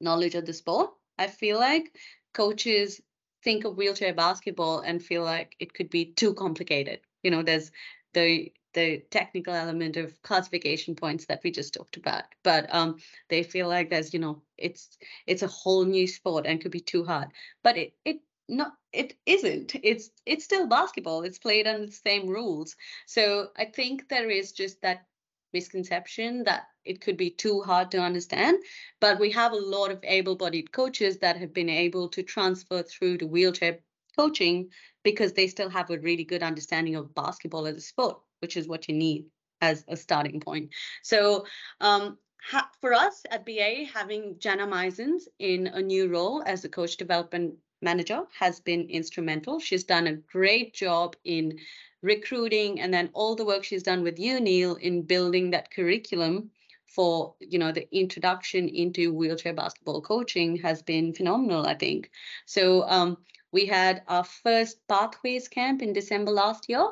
knowledge 0.00 0.34
of 0.34 0.46
the 0.46 0.52
sport. 0.52 0.90
I 1.16 1.28
feel 1.28 1.60
like 1.60 1.96
coaches 2.32 3.00
think 3.44 3.64
of 3.64 3.76
wheelchair 3.76 4.14
basketball 4.14 4.80
and 4.80 5.00
feel 5.00 5.22
like 5.22 5.54
it 5.60 5.72
could 5.74 5.90
be 5.90 6.06
too 6.06 6.34
complicated. 6.34 6.98
You 7.22 7.30
know, 7.30 7.44
there's 7.44 7.70
the 8.14 8.52
the 8.72 8.98
technical 9.10 9.54
element 9.54 9.96
of 9.96 10.20
classification 10.22 10.96
points 10.96 11.26
that 11.26 11.40
we 11.44 11.52
just 11.52 11.74
talked 11.74 11.96
about 11.96 12.24
but 12.42 12.66
um, 12.74 12.96
they 13.28 13.44
feel 13.44 13.68
like 13.68 13.88
there's 13.88 14.12
you 14.12 14.18
know 14.18 14.42
it's 14.58 14.98
it's 15.28 15.44
a 15.44 15.46
whole 15.46 15.84
new 15.84 16.08
sport 16.08 16.44
and 16.44 16.60
could 16.60 16.72
be 16.72 16.80
too 16.80 17.04
hard 17.04 17.28
but 17.62 17.76
it 17.76 17.94
it 18.04 18.16
no 18.48 18.66
it 18.92 19.14
isn't 19.26 19.74
it's 19.82 20.10
it's 20.26 20.44
still 20.44 20.66
basketball 20.66 21.22
it's 21.22 21.38
played 21.38 21.66
under 21.66 21.86
the 21.86 21.92
same 21.92 22.28
rules 22.28 22.76
so 23.06 23.48
i 23.56 23.64
think 23.64 24.08
there 24.08 24.30
is 24.30 24.52
just 24.52 24.80
that 24.82 25.06
misconception 25.54 26.44
that 26.44 26.64
it 26.84 27.00
could 27.00 27.16
be 27.16 27.30
too 27.30 27.62
hard 27.62 27.90
to 27.92 27.98
understand. 27.98 28.58
But 29.00 29.18
we 29.18 29.30
have 29.30 29.52
a 29.52 29.56
lot 29.56 29.90
of 29.90 30.00
able 30.02 30.36
bodied 30.36 30.72
coaches 30.72 31.18
that 31.18 31.38
have 31.38 31.54
been 31.54 31.70
able 31.70 32.08
to 32.10 32.22
transfer 32.22 32.82
through 32.82 33.18
to 33.18 33.26
wheelchair 33.26 33.78
coaching 34.16 34.68
because 35.02 35.32
they 35.32 35.46
still 35.46 35.70
have 35.70 35.90
a 35.90 35.98
really 35.98 36.24
good 36.24 36.42
understanding 36.42 36.96
of 36.96 37.14
basketball 37.14 37.66
as 37.66 37.76
a 37.76 37.80
sport, 37.80 38.18
which 38.40 38.56
is 38.58 38.68
what 38.68 38.88
you 38.88 38.94
need 38.94 39.26
as 39.62 39.84
a 39.88 39.96
starting 39.96 40.40
point. 40.40 40.70
So, 41.02 41.46
um, 41.80 42.18
ha- 42.42 42.70
for 42.80 42.92
us 42.92 43.22
at 43.30 43.46
BA, 43.46 43.86
having 43.92 44.36
Jana 44.38 44.66
Meisens 44.66 45.22
in 45.38 45.68
a 45.68 45.80
new 45.80 46.08
role 46.08 46.42
as 46.44 46.64
a 46.64 46.68
coach 46.68 46.96
development 46.96 47.54
manager 47.84 48.22
has 48.38 48.58
been 48.60 48.88
instrumental. 48.88 49.60
She's 49.60 49.84
done 49.84 50.06
a 50.06 50.16
great 50.16 50.74
job 50.74 51.14
in 51.24 51.58
recruiting 52.02 52.80
and 52.80 52.92
then 52.92 53.10
all 53.12 53.36
the 53.36 53.44
work 53.44 53.64
she's 53.64 53.82
done 53.82 54.02
with 54.02 54.18
you, 54.18 54.40
Neil, 54.40 54.74
in 54.74 55.02
building 55.02 55.50
that 55.50 55.70
curriculum 55.70 56.50
for 56.94 57.34
you 57.40 57.58
know 57.58 57.72
the 57.72 57.88
introduction 57.96 58.68
into 58.68 59.12
wheelchair 59.12 59.52
basketball 59.52 60.00
coaching 60.00 60.56
has 60.56 60.82
been 60.82 61.12
phenomenal 61.12 61.66
i 61.66 61.74
think 61.74 62.10
so 62.46 62.82
um, 62.88 63.16
we 63.52 63.66
had 63.66 64.02
our 64.06 64.24
first 64.24 64.86
pathways 64.86 65.48
camp 65.48 65.82
in 65.82 65.92
december 65.92 66.30
last 66.30 66.68
year 66.68 66.86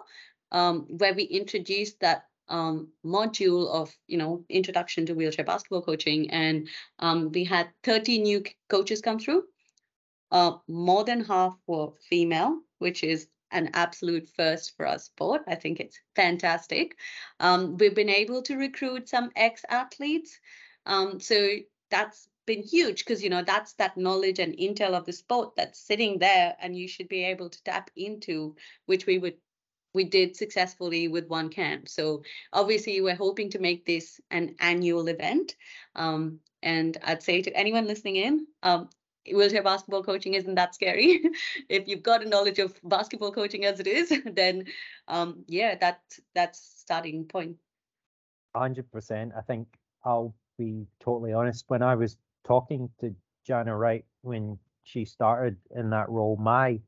um, 0.50 0.86
where 0.98 1.14
we 1.14 1.22
introduced 1.22 2.00
that 2.00 2.24
um, 2.48 2.88
module 3.04 3.68
of 3.68 3.94
you 4.08 4.18
know 4.18 4.44
introduction 4.48 5.06
to 5.06 5.14
wheelchair 5.14 5.44
basketball 5.44 5.82
coaching 5.82 6.30
and 6.30 6.68
um, 6.98 7.30
we 7.30 7.44
had 7.44 7.68
30 7.84 8.18
new 8.22 8.42
coaches 8.68 9.00
come 9.00 9.18
through 9.18 9.44
uh, 10.32 10.56
more 10.66 11.04
than 11.04 11.24
half 11.24 11.56
were 11.66 11.90
female 12.10 12.58
which 12.78 13.04
is 13.04 13.28
an 13.52 13.70
absolute 13.74 14.28
first 14.36 14.74
for 14.76 14.86
our 14.86 14.98
sport. 14.98 15.42
I 15.46 15.54
think 15.54 15.78
it's 15.78 16.00
fantastic. 16.16 16.96
Um, 17.38 17.76
we've 17.76 17.94
been 17.94 18.08
able 18.08 18.42
to 18.42 18.56
recruit 18.56 19.08
some 19.08 19.30
ex 19.36 19.62
athletes. 19.68 20.40
Um, 20.86 21.20
so 21.20 21.48
that's 21.90 22.28
been 22.46 22.62
huge 22.62 23.04
because 23.04 23.22
you 23.22 23.30
know 23.30 23.42
that's 23.42 23.74
that 23.74 23.96
knowledge 23.96 24.40
and 24.40 24.56
intel 24.56 24.94
of 24.94 25.04
the 25.04 25.12
sport 25.12 25.54
that's 25.56 25.78
sitting 25.78 26.18
there 26.18 26.56
and 26.60 26.76
you 26.76 26.88
should 26.88 27.06
be 27.06 27.22
able 27.22 27.48
to 27.48 27.62
tap 27.62 27.88
into 27.94 28.56
which 28.86 29.06
we 29.06 29.18
would 29.18 29.36
we 29.94 30.02
did 30.02 30.34
successfully 30.34 31.06
with 31.06 31.28
one 31.28 31.50
camp 31.50 31.88
so 31.88 32.20
obviously 32.52 33.00
we're 33.00 33.14
hoping 33.14 33.48
to 33.48 33.60
make 33.60 33.84
this 33.84 34.20
an 34.32 34.56
annual 34.58 35.06
event 35.06 35.54
um, 35.94 36.40
and 36.64 36.98
i'd 37.04 37.22
say 37.22 37.42
to 37.42 37.56
anyone 37.56 37.86
listening 37.86 38.16
in 38.16 38.44
um, 38.64 38.88
wheelchair 39.26 39.62
basketball 39.62 40.02
coaching 40.02 40.34
isn't 40.34 40.54
that 40.54 40.74
scary. 40.74 41.20
if 41.68 41.88
you've 41.88 42.02
got 42.02 42.24
a 42.24 42.28
knowledge 42.28 42.58
of 42.58 42.78
basketball 42.84 43.32
coaching 43.32 43.64
as 43.64 43.80
it 43.80 43.86
is, 43.86 44.12
then 44.32 44.66
um, 45.08 45.44
yeah, 45.46 45.74
that 45.76 46.00
that's 46.34 46.60
starting 46.78 47.24
point. 47.24 47.56
Hundred 48.54 48.90
percent. 48.90 49.32
I 49.36 49.40
think 49.42 49.66
I'll 50.04 50.34
be 50.58 50.86
totally 51.00 51.32
honest. 51.32 51.64
When 51.68 51.82
I 51.82 51.94
was 51.94 52.16
talking 52.44 52.90
to 53.00 53.14
Jana 53.46 53.76
Wright 53.76 54.04
when 54.22 54.58
she 54.84 55.04
started 55.04 55.56
in 55.74 55.90
that 55.90 56.08
role, 56.08 56.36
my 56.36 56.80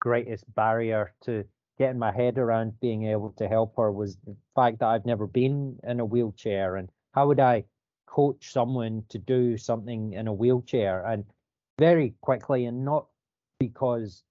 greatest 0.00 0.44
barrier 0.54 1.12
to 1.22 1.44
getting 1.78 1.98
my 1.98 2.12
head 2.12 2.38
around 2.38 2.78
being 2.80 3.04
able 3.06 3.30
to 3.38 3.48
help 3.48 3.76
her 3.76 3.92
was 3.92 4.16
the 4.26 4.36
fact 4.54 4.80
that 4.80 4.88
I've 4.88 5.06
never 5.06 5.26
been 5.26 5.78
in 5.84 6.00
a 6.00 6.04
wheelchair 6.04 6.76
and 6.76 6.88
how 7.12 7.28
would 7.28 7.40
I 7.40 7.64
coach 8.06 8.52
someone 8.52 9.04
to 9.10 9.18
do 9.18 9.56
something 9.56 10.12
in 10.12 10.26
a 10.26 10.32
wheelchair 10.32 11.04
and 11.06 11.24
very 11.78 12.14
quickly 12.20 12.66
and 12.66 12.84
not 12.84 13.06
because 13.60 14.22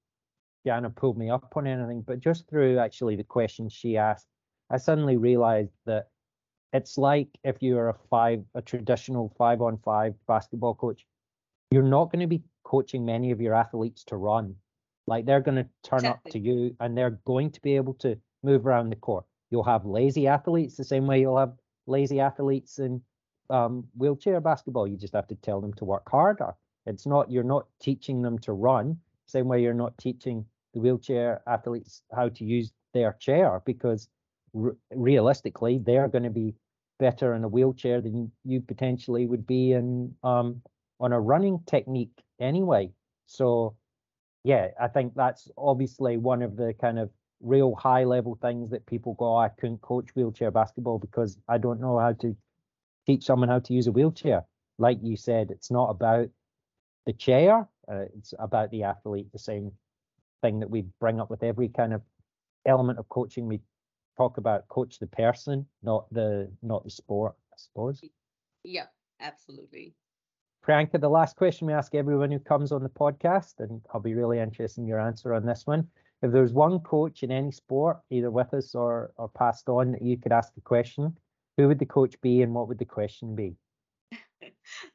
Jana 0.66 0.90
pulled 0.90 1.18
me 1.18 1.30
up 1.30 1.54
on 1.56 1.66
anything, 1.66 2.02
but 2.02 2.20
just 2.20 2.50
through 2.50 2.78
actually 2.80 3.16
the 3.16 3.24
questions 3.24 3.74
she 3.74 3.98
asked, 3.98 4.28
I 4.70 4.78
suddenly 4.78 5.18
realized 5.18 5.72
that 5.86 6.10
it's 6.74 6.98
like 6.98 7.30
if 7.44 7.56
you're 7.62 7.90
a 7.90 7.96
five, 8.10 8.44
a 8.54 8.62
traditional 8.62 9.34
five 9.38 9.62
on 9.62 9.78
five 9.78 10.14
basketball 10.28 10.76
coach, 10.76 11.06
you're 11.72 11.84
not 11.84 12.12
going 12.12 12.20
to 12.20 12.28
be 12.28 12.44
coaching 12.64 13.06
many 13.06 13.32
of 13.32 13.40
your 13.40 13.54
athletes 13.54 14.04
to 14.06 14.18
run. 14.18 14.56
Like 15.08 15.26
they're 15.26 15.42
going 15.42 15.56
to 15.56 15.70
turn 15.84 16.00
exactly. 16.00 16.30
up 16.30 16.34
to 16.34 16.40
you 16.40 16.76
and 16.82 16.98
they're 16.98 17.20
going 17.26 17.52
to 17.52 17.62
be 17.62 17.78
able 17.78 17.94
to 17.96 18.18
move 18.44 18.68
around 18.68 18.90
the 18.90 18.98
court. 18.98 19.26
You'll 19.50 19.64
have 19.64 19.86
lazy 19.86 20.28
athletes 20.28 20.76
the 20.76 20.84
same 20.84 21.08
way 21.08 21.22
you'll 21.22 21.38
have 21.38 21.54
lazy 21.86 22.20
athletes 22.20 22.80
in 22.80 23.02
um, 23.50 23.86
wheelchair 23.96 24.42
basketball. 24.42 24.86
You 24.86 24.98
just 24.98 25.14
have 25.14 25.28
to 25.28 25.36
tell 25.36 25.62
them 25.62 25.74
to 25.76 25.86
work 25.86 26.10
harder. 26.10 26.54
It's 26.88 27.06
not 27.06 27.30
you're 27.32 27.44
not 27.44 27.68
teaching 27.80 28.22
them 28.22 28.40
to 28.40 28.54
run, 28.54 28.98
same 29.26 29.48
way 29.48 29.62
you're 29.62 29.74
not 29.74 29.98
teaching 29.98 30.46
the 30.74 30.80
wheelchair 30.80 31.42
athletes 31.48 32.04
how 32.16 32.30
to 32.30 32.44
use 32.44 32.72
their 32.94 33.14
chair 33.20 33.62
because 33.66 34.10
realistically 34.92 35.80
they're 35.80 36.08
going 36.08 36.24
to 36.24 36.30
be 36.30 36.56
better 37.00 37.36
in 37.36 37.44
a 37.44 37.48
wheelchair 37.48 38.02
than 38.02 38.32
you 38.44 38.62
potentially 38.62 39.26
would 39.28 39.46
be 39.46 39.74
in 39.74 40.14
um, 40.24 40.62
on 41.00 41.14
a 41.14 41.20
running 41.20 41.60
technique 41.68 42.24
anyway. 42.40 42.90
So 43.28 43.76
yeah, 44.44 44.70
I 44.80 44.88
think 44.88 45.14
that's 45.16 45.50
obviously 45.58 46.18
one 46.18 46.42
of 46.42 46.56
the 46.56 46.74
kind 46.80 46.98
of 47.00 47.10
real 47.42 47.76
high 47.76 48.04
level 48.04 48.38
things 48.42 48.72
that 48.72 48.86
people 48.86 49.14
go, 49.16 49.36
oh, 49.36 49.38
I 49.38 49.50
couldn't 49.50 49.82
coach 49.82 50.08
wheelchair 50.16 50.52
basketball 50.52 51.00
because 51.00 51.38
I 51.48 51.58
don't 51.58 51.82
know 51.82 52.00
how 52.00 52.14
to 52.14 52.36
teach 53.06 53.26
someone 53.26 53.50
how 53.50 53.60
to 53.60 53.74
use 53.74 53.88
a 53.88 53.92
wheelchair. 53.92 54.44
Like 54.80 55.00
you 55.02 55.16
said, 55.16 55.52
it's 55.52 55.70
not 55.70 55.90
about 55.90 56.30
the 57.08 57.14
chair. 57.14 57.68
Uh, 57.90 58.04
it's 58.16 58.36
about 58.38 58.70
the 58.70 58.84
athlete, 58.84 59.32
the 59.32 59.40
same 59.40 59.72
thing 60.42 60.60
that 60.60 60.70
we 60.70 60.84
bring 61.00 61.20
up 61.20 61.32
with 61.32 61.42
every 61.42 61.70
kind 61.70 61.94
of 61.94 62.02
element 62.68 63.00
of 63.00 63.10
coaching. 63.10 63.48
We 63.48 63.62
talk 64.18 64.38
about 64.38 64.68
coach 64.68 65.00
the 65.00 65.08
person, 65.08 65.66
not 65.82 66.06
the 66.14 66.52
not 66.62 66.84
the 66.84 66.92
sport, 66.92 67.34
I 67.52 67.56
suppose. 67.56 68.04
Yeah, 68.64 68.88
absolutely. 69.22 69.96
Priyanka, 70.68 71.00
the 71.00 71.10
last 71.10 71.38
question 71.38 71.66
we 71.66 71.74
ask 71.74 71.96
everyone 71.96 72.30
who 72.30 72.40
comes 72.40 72.74
on 72.74 72.84
the 72.84 72.90
podcast, 72.90 73.60
and 73.60 73.82
I'll 73.94 74.02
be 74.02 74.14
really 74.14 74.40
interested 74.40 74.82
in 74.82 74.88
your 74.88 75.00
answer 75.00 75.34
on 75.34 75.46
this 75.46 75.66
one. 75.66 75.88
If 76.22 76.34
there's 76.34 76.52
one 76.52 76.80
coach 76.80 77.24
in 77.24 77.32
any 77.32 77.52
sport, 77.52 78.00
either 78.10 78.30
with 78.30 78.54
us 78.54 78.76
or 78.76 79.14
or 79.16 79.30
passed 79.30 79.70
on, 79.70 79.94
that 79.94 80.02
you 80.02 80.18
could 80.18 80.34
ask 80.34 80.52
a 80.58 80.62
question, 80.62 81.18
who 81.56 81.70
would 81.70 81.80
the 81.80 81.86
coach 81.86 82.20
be 82.20 82.42
and 82.42 82.54
what 82.54 82.68
would 82.68 82.80
the 82.80 82.86
question 82.86 83.34
be? 83.34 83.56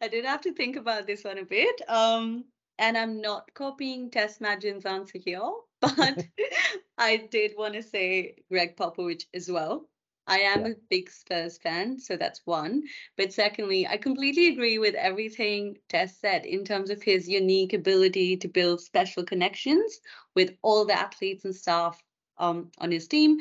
I 0.01 0.09
did 0.09 0.25
have 0.25 0.43
to 0.43 0.53
think 0.53 0.77
about 0.77 1.07
this 1.07 1.25
one 1.25 1.39
a 1.39 1.45
bit. 1.45 1.81
Um, 1.89 2.45
and 2.79 2.97
I'm 2.97 3.21
not 3.21 3.53
copying 3.55 4.11
Tess 4.11 4.39
Madgen's 4.39 4.87
answer 4.87 5.19
here, 5.19 5.51
but 5.81 6.25
I 6.99 7.29
did 7.31 7.53
want 7.57 7.75
to 7.75 7.83
say 7.83 8.37
Gregg 8.51 8.77
Popovich 8.77 9.25
as 9.35 9.51
well. 9.51 9.89
I 10.27 10.39
am 10.39 10.61
yeah. 10.61 10.73
a 10.73 10.75
big 10.89 11.11
Spurs 11.11 11.59
fan, 11.59 11.99
so 11.99 12.17
that's 12.17 12.43
one. 12.45 12.85
But 13.17 13.33
secondly, 13.33 13.89
I 13.89 13.97
completely 13.97 14.49
agree 14.49 14.79
with 14.79 14.95
everything 14.95 15.79
Tess 15.89 16.21
said 16.21 16.47
in 16.47 16.65
terms 16.65 16.91
of 16.91 17.03
his 17.03 17.29
unique 17.29 17.73
ability 17.73 18.37
to 18.39 18.49
build 18.49 18.81
special 18.81 19.25
connections 19.25 20.01
with 20.37 20.55
all 20.63 20.85
the 20.85 20.93
athletes 20.99 21.45
and 21.45 21.55
staff 21.55 22.01
um, 22.39 22.71
on 22.79 22.93
his 22.93 23.09
team. 23.09 23.39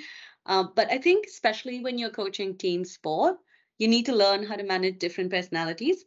Uh, 0.48 0.64
but 0.76 0.92
I 0.92 0.98
think, 0.98 1.28
especially 1.28 1.82
when 1.82 2.00
you're 2.00 2.10
coaching 2.10 2.58
team 2.58 2.84
sport, 2.84 3.38
you 3.82 3.88
need 3.88 4.06
to 4.06 4.16
learn 4.16 4.44
how 4.44 4.56
to 4.56 4.64
manage 4.64 5.00
different 5.00 5.32
personalities 5.32 6.06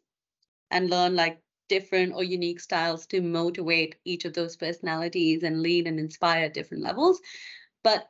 and 0.70 0.88
learn 0.88 1.16
like 1.16 1.40
different 1.68 2.14
or 2.14 2.22
unique 2.22 2.60
styles 2.60 3.04
to 3.08 3.20
motivate 3.20 3.96
each 4.04 4.24
of 4.24 4.32
those 4.32 4.56
personalities 4.56 5.42
and 5.42 5.60
lead 5.60 5.88
and 5.88 5.98
inspire 5.98 6.44
at 6.44 6.54
different 6.54 6.84
levels. 6.84 7.20
But 7.82 8.08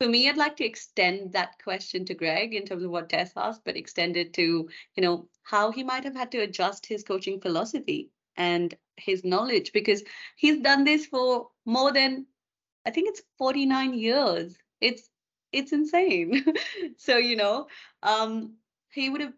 for 0.00 0.08
me, 0.08 0.28
I'd 0.28 0.36
like 0.36 0.56
to 0.56 0.64
extend 0.64 1.34
that 1.34 1.62
question 1.62 2.06
to 2.06 2.14
Gregg 2.14 2.54
in 2.54 2.64
terms 2.64 2.82
of 2.82 2.90
what 2.90 3.08
Tess 3.08 3.30
asked, 3.36 3.62
but 3.64 3.76
extend 3.76 4.16
it 4.16 4.32
to, 4.32 4.68
you 4.96 5.02
know, 5.04 5.28
how 5.44 5.70
he 5.70 5.84
might 5.84 6.02
have 6.02 6.16
had 6.16 6.32
to 6.32 6.38
adjust 6.38 6.84
his 6.84 7.04
coaching 7.04 7.40
philosophy 7.40 8.10
and 8.36 8.76
his 8.96 9.22
knowledge 9.22 9.72
because 9.72 10.02
he's 10.34 10.60
done 10.60 10.82
this 10.82 11.06
for 11.06 11.50
more 11.64 11.92
than 11.92 12.26
I 12.84 12.90
think 12.90 13.10
it's 13.10 13.22
49 13.38 13.94
years. 13.94 14.56
It's 14.80 15.08
it's 15.52 15.72
insane. 15.72 16.44
so, 16.96 17.16
you 17.16 17.36
know, 17.36 17.68
um, 18.02 18.56
he 18.92 19.10
would 19.10 19.20
have, 19.20 19.34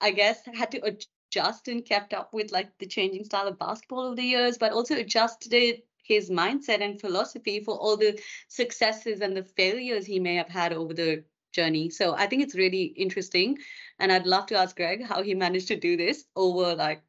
I 0.00 0.10
guess, 0.10 0.40
had 0.46 0.70
to 0.72 0.80
adjust 0.84 1.68
and 1.68 1.84
kept 1.84 2.14
up 2.14 2.32
with 2.32 2.52
like 2.52 2.76
the 2.78 2.86
changing 2.86 3.24
style 3.24 3.48
of 3.48 3.58
basketball 3.58 4.06
over 4.06 4.16
the 4.16 4.22
years, 4.22 4.58
but 4.58 4.72
also 4.72 4.96
adjusted 4.96 5.82
his 6.02 6.30
mindset 6.30 6.80
and 6.80 7.00
philosophy 7.00 7.60
for 7.60 7.76
all 7.76 7.96
the 7.96 8.20
successes 8.48 9.20
and 9.20 9.36
the 9.36 9.44
failures 9.44 10.06
he 10.06 10.18
may 10.18 10.34
have 10.34 10.48
had 10.48 10.72
over 10.72 10.92
the 10.92 11.24
journey. 11.52 11.90
So 11.90 12.14
I 12.14 12.26
think 12.26 12.42
it's 12.42 12.54
really 12.54 12.84
interesting. 12.96 13.58
And 13.98 14.10
I'd 14.10 14.26
love 14.26 14.46
to 14.46 14.56
ask 14.56 14.76
Gregg 14.76 15.04
how 15.04 15.22
he 15.22 15.34
managed 15.34 15.68
to 15.68 15.76
do 15.76 15.96
this 15.96 16.24
over 16.36 16.74
like 16.74 17.02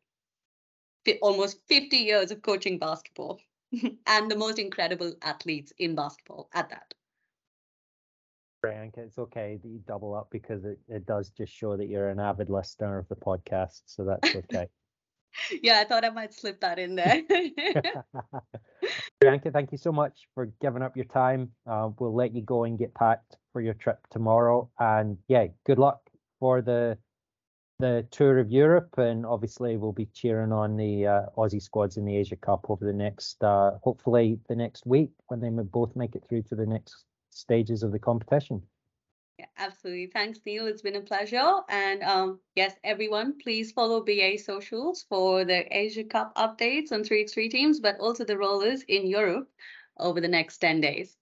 almost 1.22 1.58
50 1.67 1.98
years 1.98 2.32
of 2.32 2.41
coaching 2.41 2.78
basketball 2.78 3.39
and 4.08 4.30
the 4.30 4.38
most 4.38 4.60
incredible 4.60 5.13
athletes 5.22 5.74
in 5.78 5.96
basketball 5.96 6.50
at 6.54 6.70
that. 6.70 6.94
Frank, 8.62 8.93
it's 8.97 9.17
okay 9.17 9.58
that 9.62 9.67
you 9.67 9.80
double 9.88 10.13
up 10.13 10.28
because 10.32 10.63
it, 10.63 10.80
it 10.88 11.08
does 11.08 11.32
just 11.32 11.52
show 11.52 11.76
that 11.76 11.88
you're 11.88 12.10
an 12.10 12.19
avid 12.19 12.50
listener 12.50 13.00
of 13.00 13.08
the 13.10 13.15
podcast. 13.15 13.82
So 13.88 14.06
that's 14.06 14.36
okay. 14.36 14.67
yeah, 15.63 15.80
I 15.80 15.84
thought 15.84 16.06
I 16.06 16.10
might 16.10 16.34
slip 16.34 16.62
that 16.62 16.78
in 16.78 16.95
there. 16.95 17.24
Priyanka, 19.24 19.52
thank 19.52 19.71
you 19.71 19.80
so 19.80 19.91
much 19.91 20.28
for 20.36 20.45
giving 20.62 20.84
up 20.84 20.95
your 20.95 21.06
time. 21.06 21.50
Uh, 21.67 21.89
we'll 22.00 22.13
let 22.13 22.36
you 22.36 22.43
go 22.43 22.65
and 22.65 22.78
get 22.78 22.93
packed 22.93 23.36
for 23.52 23.62
your 23.62 23.74
trip 23.74 23.97
tomorrow. 24.12 24.69
And 24.80 25.17
yeah, 25.28 25.47
good 25.65 25.80
luck 25.80 26.02
for 26.39 26.62
the 26.62 26.97
the 27.80 28.06
tour 28.12 28.38
of 28.38 28.52
Europe, 28.52 28.93
and 28.97 29.26
obviously 29.26 29.76
we'll 29.76 29.91
be 29.91 30.06
cheering 30.13 30.52
on 30.52 30.78
the 30.78 31.08
uh, 31.08 31.21
Aussie 31.36 31.60
squads 31.60 31.97
in 31.97 32.06
the 32.06 32.15
Asia 32.15 32.36
Cup 32.36 32.67
over 32.69 32.86
the 32.86 32.93
next, 32.93 33.43
uh, 33.43 33.71
hopefully 33.82 34.39
the 34.47 34.56
next 34.56 34.86
week 34.86 35.10
when 35.30 35.39
they 35.39 35.50
both 35.50 35.95
make 35.95 36.15
it 36.15 36.24
through 36.30 36.43
to 36.43 36.56
the 36.56 36.67
next 36.67 37.06
stages 37.32 37.84
of 37.84 37.91
the 37.91 38.00
competition. 38.00 38.62
Yeah, 39.39 39.48
absolutely. 39.58 40.08
Thanks, 40.08 40.39
Neil. 40.46 40.67
It's 40.67 40.84
been 40.84 40.98
a 40.98 41.02
pleasure. 41.02 41.62
And 41.67 42.04
um, 42.04 42.39
yes, 42.56 42.76
everyone, 42.84 43.39
please 43.39 43.72
follow 43.72 44.02
BA 44.02 44.38
socials 44.38 45.06
for 45.10 45.44
the 45.46 45.65
Asia 45.76 46.04
Cup 46.04 46.36
updates 46.36 46.91
on 46.91 47.04
3x3 47.04 47.50
teams, 47.50 47.80
but 47.80 48.00
also 48.00 48.24
the 48.24 48.38
rollers 48.38 48.84
in 48.84 49.08
Europe 49.08 49.50
over 49.98 50.22
the 50.22 50.28
next 50.28 50.60
10 50.60 50.82
days. 50.82 51.17